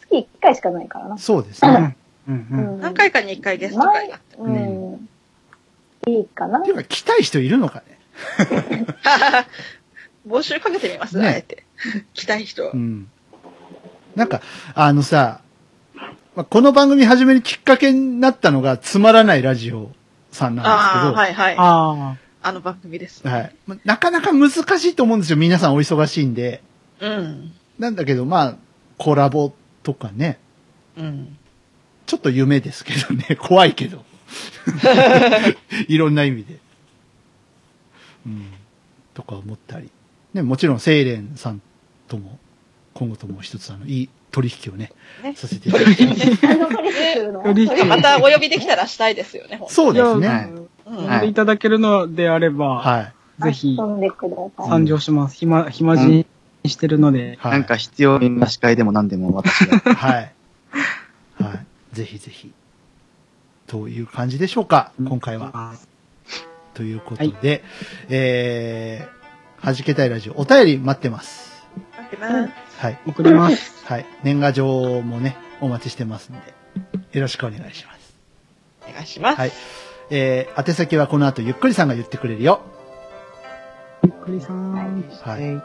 [0.00, 1.18] 月1回しかないからな。
[1.18, 1.96] そうですね。
[2.28, 2.74] うんうん。
[2.74, 4.36] うん何回かに1回ゲスト会があって。
[4.36, 5.08] うん。
[6.06, 8.86] いいかなっていうか、来たい人いるのかね
[10.26, 11.64] 募集かけてみます、ねあえて。
[12.14, 12.76] 来たい人う。
[12.76, 13.10] ん。
[14.16, 14.40] なんか、
[14.74, 15.40] あのさ、
[16.34, 19.90] まあこの番組始めるきっかけになったのが、つまらないラジオ
[20.30, 21.54] さんなんですけど、はいはい。
[21.58, 23.26] ああの番組です。
[23.26, 23.56] はい。
[23.66, 25.36] まなかなか難しいと思うんですよ。
[25.36, 26.62] 皆さんお忙しいんで。
[27.00, 27.52] うん。
[27.78, 28.56] なんだけど、まあ、
[28.98, 29.52] コラボ
[29.82, 30.38] とかね、
[30.96, 31.36] うん。
[32.06, 33.36] ちょっと夢ですけどね。
[33.40, 34.04] 怖いけど。
[35.88, 36.58] いろんな意味で。
[38.26, 38.46] うん。
[39.14, 39.90] とか思ったり。
[40.34, 41.60] ね、もちろん、セイレンさん
[42.08, 42.38] とも、
[42.94, 44.92] 今後とも一つ、あの、いい取引をね、
[45.22, 46.52] ねさせていただきたい。
[46.52, 50.52] あの、取引す取引またお呼びできたらしたいですよね、ほんとそうですね。
[50.84, 53.12] 呼んでいただけるのであれば、はい。
[53.44, 53.76] ぜひ。
[54.58, 55.36] 参上します。
[55.36, 56.26] 暇、暇人に
[56.66, 57.52] してるので、はい。
[57.52, 59.78] なんか必要な司会でも何でも私が。
[59.94, 60.32] はい。
[61.42, 61.66] はい。
[61.92, 62.52] ぜひぜひ。
[63.66, 65.50] という感じでしょうか、今回は。
[65.54, 65.74] あ
[66.74, 67.62] ということで、
[68.08, 71.66] えー、はじけたいラジオ、お便り待ってます。
[71.96, 72.69] 待ってます。
[72.80, 72.98] はい。
[73.06, 73.84] 送ります。
[73.84, 74.06] はい。
[74.22, 76.38] 年賀状もね、お待ちしてますんで、
[77.12, 78.14] よろしくお願いします。
[78.88, 79.38] お願いします。
[79.38, 79.52] はい。
[80.08, 82.62] えー、宛先はこの後、ゆっくりさんが言ってくれるよ。
[84.02, 84.72] ゆっくりさん。
[84.72, 84.82] は
[85.36, 85.62] い。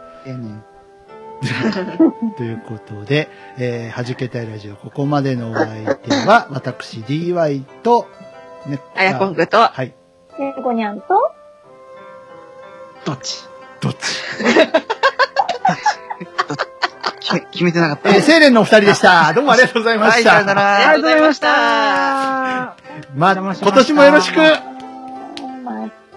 [2.35, 8.09] ということで、えー、はじけたいラジオ、ここまでのお相手は、 私、DY と、
[8.65, 9.93] ね、あやこんぐと、はい。
[10.37, 11.31] ねこにゃんと、
[13.05, 13.45] どっち？
[13.79, 13.99] どっち？
[17.25, 18.15] 決め決めてなかった。
[18.15, 19.33] えー、セイレンのお二人でした。
[19.33, 20.31] どうもありがとうございまはい、した。
[20.31, 20.75] さよなら。
[20.75, 22.75] ありがとうございました。
[23.15, 24.43] ま、今年もよろしくよ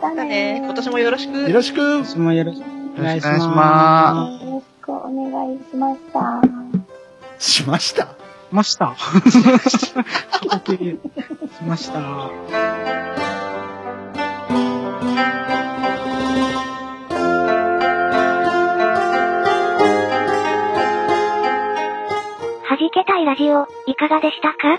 [0.00, 1.38] またねね、今年もよろしく。
[1.38, 2.64] よろしくお願いしよろしく
[2.98, 3.38] お願いしま。
[3.38, 6.42] ますよろしくお願いしました。
[7.38, 8.08] しました。
[8.50, 8.94] ました。
[8.96, 9.94] し
[11.64, 13.27] ました。
[22.78, 24.78] はじけたいラジオ、いかがでしたか？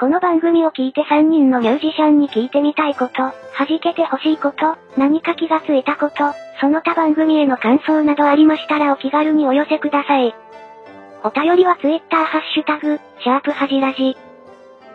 [0.00, 6.16] この番組を聞いて3人のミュージシャンに聞いてみたいこと、弾けてほしいこと、何か気がついたこと、
[6.60, 10.34] その他番組への感想などありましたらお気軽にお寄せください。
[11.22, 14.16] お便りは Twitter ハッシュタグ、シャープはじらじ。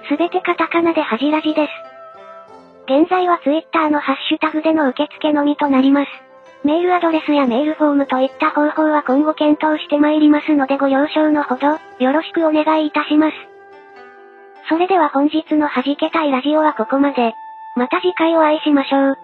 [0.09, 1.71] すべてカタカナではじらじです。
[2.91, 6.11] 現在は Twitter のハッシュタグでの受付のみとなります。
[6.63, 13.35] メールアドレスやメールフォームといった方法は今後検討してまいりますのでご了承のほど、よろしくお願いいたします。
[14.67, 17.33] それでは本日の弾けたいラジオはここまで。
[17.75, 19.17] また次回お会いしましょう。